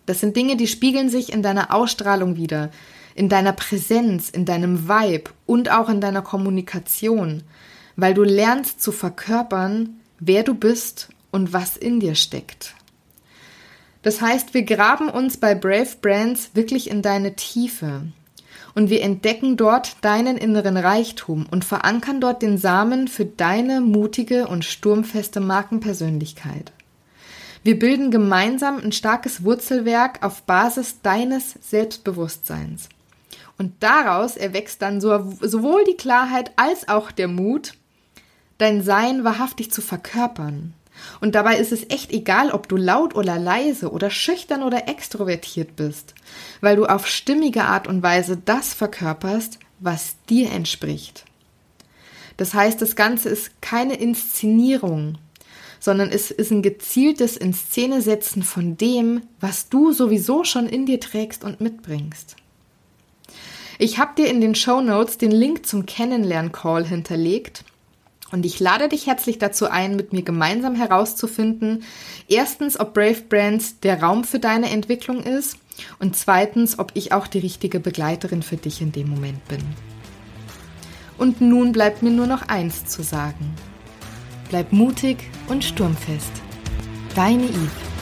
Das 0.06 0.20
sind 0.22 0.36
Dinge, 0.36 0.58
die 0.58 0.68
spiegeln 0.68 1.10
sich 1.10 1.32
in 1.32 1.42
deiner 1.44 1.72
Ausstrahlung 1.74 2.36
wieder, 2.38 2.72
in 3.14 3.30
deiner 3.30 3.54
Präsenz, 3.54 4.30
in 4.30 4.46
deinem 4.46 4.88
Vibe 4.88 5.32
und 5.46 5.70
auch 5.70 5.90
in 5.90 6.02
deiner 6.02 6.22
Kommunikation, 6.22 7.44
weil 7.98 8.14
du 8.14 8.24
lernst 8.24 8.82
zu 8.82 8.94
verkörpern, 8.94 10.00
wer 10.20 10.44
du 10.44 10.54
bist 10.54 11.10
und 11.32 11.54
was 11.54 11.78
in 11.78 12.00
dir 12.00 12.16
steckt. 12.16 12.76
Das 14.02 14.22
heißt, 14.22 14.54
wir 14.54 14.64
graben 14.64 15.10
uns 15.10 15.38
bei 15.38 15.56
Brave 15.56 15.96
Brands 16.02 16.52
wirklich 16.54 16.90
in 16.90 17.02
deine 17.02 17.36
Tiefe 17.36 18.04
und 18.76 18.90
wir 18.90 19.02
entdecken 19.02 19.58
dort 19.58 19.98
deinen 20.02 20.38
inneren 20.38 20.78
Reichtum 20.78 21.48
und 21.52 21.66
verankern 21.66 22.22
dort 22.22 22.42
den 22.42 22.58
Samen 22.58 23.08
für 23.08 23.26
deine 23.26 23.82
mutige 23.82 24.48
und 24.48 24.64
sturmfeste 24.64 25.42
Markenpersönlichkeit. 25.42 26.72
Wir 27.64 27.78
bilden 27.78 28.10
gemeinsam 28.10 28.80
ein 28.80 28.94
starkes 28.94 29.44
Wurzelwerk 29.44 30.24
auf 30.24 30.44
Basis 30.44 31.02
deines 31.02 31.56
Selbstbewusstseins. 31.62 32.88
Und 33.58 33.74
daraus 33.82 34.38
erwächst 34.38 34.82
dann 34.82 35.02
so, 35.02 35.34
sowohl 35.42 35.84
die 35.84 35.98
Klarheit 35.98 36.52
als 36.56 36.88
auch 36.88 37.12
der 37.12 37.28
Mut, 37.28 37.74
dein 38.58 38.82
Sein 38.82 39.26
wahrhaftig 39.26 39.72
zu 39.72 39.82
verkörpern. 39.82 40.74
Und 41.22 41.36
dabei 41.36 41.58
ist 41.58 41.72
es 41.72 41.90
echt 41.90 42.12
egal, 42.12 42.52
ob 42.52 42.70
du 42.70 42.78
laut 42.78 43.16
oder 43.16 43.38
leise 43.38 43.92
oder 43.92 44.10
schüchtern 44.10 44.64
oder 44.64 44.88
extrovertiert 44.88 45.76
bist, 45.76 46.16
weil 46.62 46.76
du 46.76 46.86
auf 46.86 47.08
stimmige 47.08 47.64
Art 47.64 47.88
und 47.88 48.04
Weise 48.04 48.38
das 48.38 48.74
verkörperst, 48.74 49.60
was 49.80 50.16
dir 50.30 50.52
entspricht. 50.52 51.26
Das 52.38 52.54
heißt, 52.54 52.82
das 52.82 52.96
Ganze 52.96 53.30
ist 53.30 53.62
keine 53.62 53.96
Inszenierung, 53.96 55.18
sondern 55.80 56.10
es 56.10 56.32
ist 56.32 56.52
ein 56.52 56.62
gezieltes 56.62 57.38
Inszenesetzen 57.38 58.44
von 58.44 58.78
dem, 58.78 59.22
was 59.40 59.70
du 59.70 59.92
sowieso 59.92 60.44
schon 60.44 60.68
in 60.68 60.86
dir 60.86 61.00
trägst 61.00 61.44
und 61.44 61.62
mitbringst. 61.62 62.36
Ich 63.78 63.98
habe 63.98 64.12
dir 64.18 64.28
in 64.28 64.42
den 64.42 64.56
Show 64.56 64.82
Notes 64.82 65.18
den 65.18 65.32
Link 65.32 65.66
zum 65.66 65.86
Kennenlern-Call 65.86 66.86
hinterlegt 66.86 67.64
und 68.32 68.46
ich 68.46 68.60
lade 68.60 68.90
dich 68.90 69.08
herzlich 69.08 69.40
dazu 69.40 69.70
ein, 69.70 69.96
mit 69.96 70.14
mir 70.14 70.22
gemeinsam 70.22 70.76
herauszufinden, 70.76 71.84
erstens, 72.28 72.80
ob 72.80 72.94
Brave 72.94 73.22
Brands 73.28 73.80
der 73.80 74.02
Raum 74.02 74.24
für 74.24 74.40
deine 74.40 74.70
Entwicklung 74.70 75.24
ist 75.24 75.58
und 76.00 76.16
zweitens, 76.16 76.80
ob 76.80 76.92
ich 76.94 77.12
auch 77.12 77.28
die 77.28 77.40
richtige 77.40 77.80
Begleiterin 77.80 78.44
für 78.44 78.58
dich 78.58 78.82
in 78.82 78.92
dem 78.92 79.10
Moment 79.10 79.46
bin. 79.48 79.62
Und 81.18 81.42
nun 81.42 81.72
bleibt 81.72 82.02
mir 82.02 82.12
nur 82.12 82.28
noch 82.28 82.44
eins 82.48 82.86
zu 82.86 83.04
sagen. 83.04 83.54
Bleib 84.50 84.72
mutig 84.72 85.18
und 85.48 85.64
sturmfest. 85.64 86.32
Deine 87.16 87.44
Eve. 87.44 87.99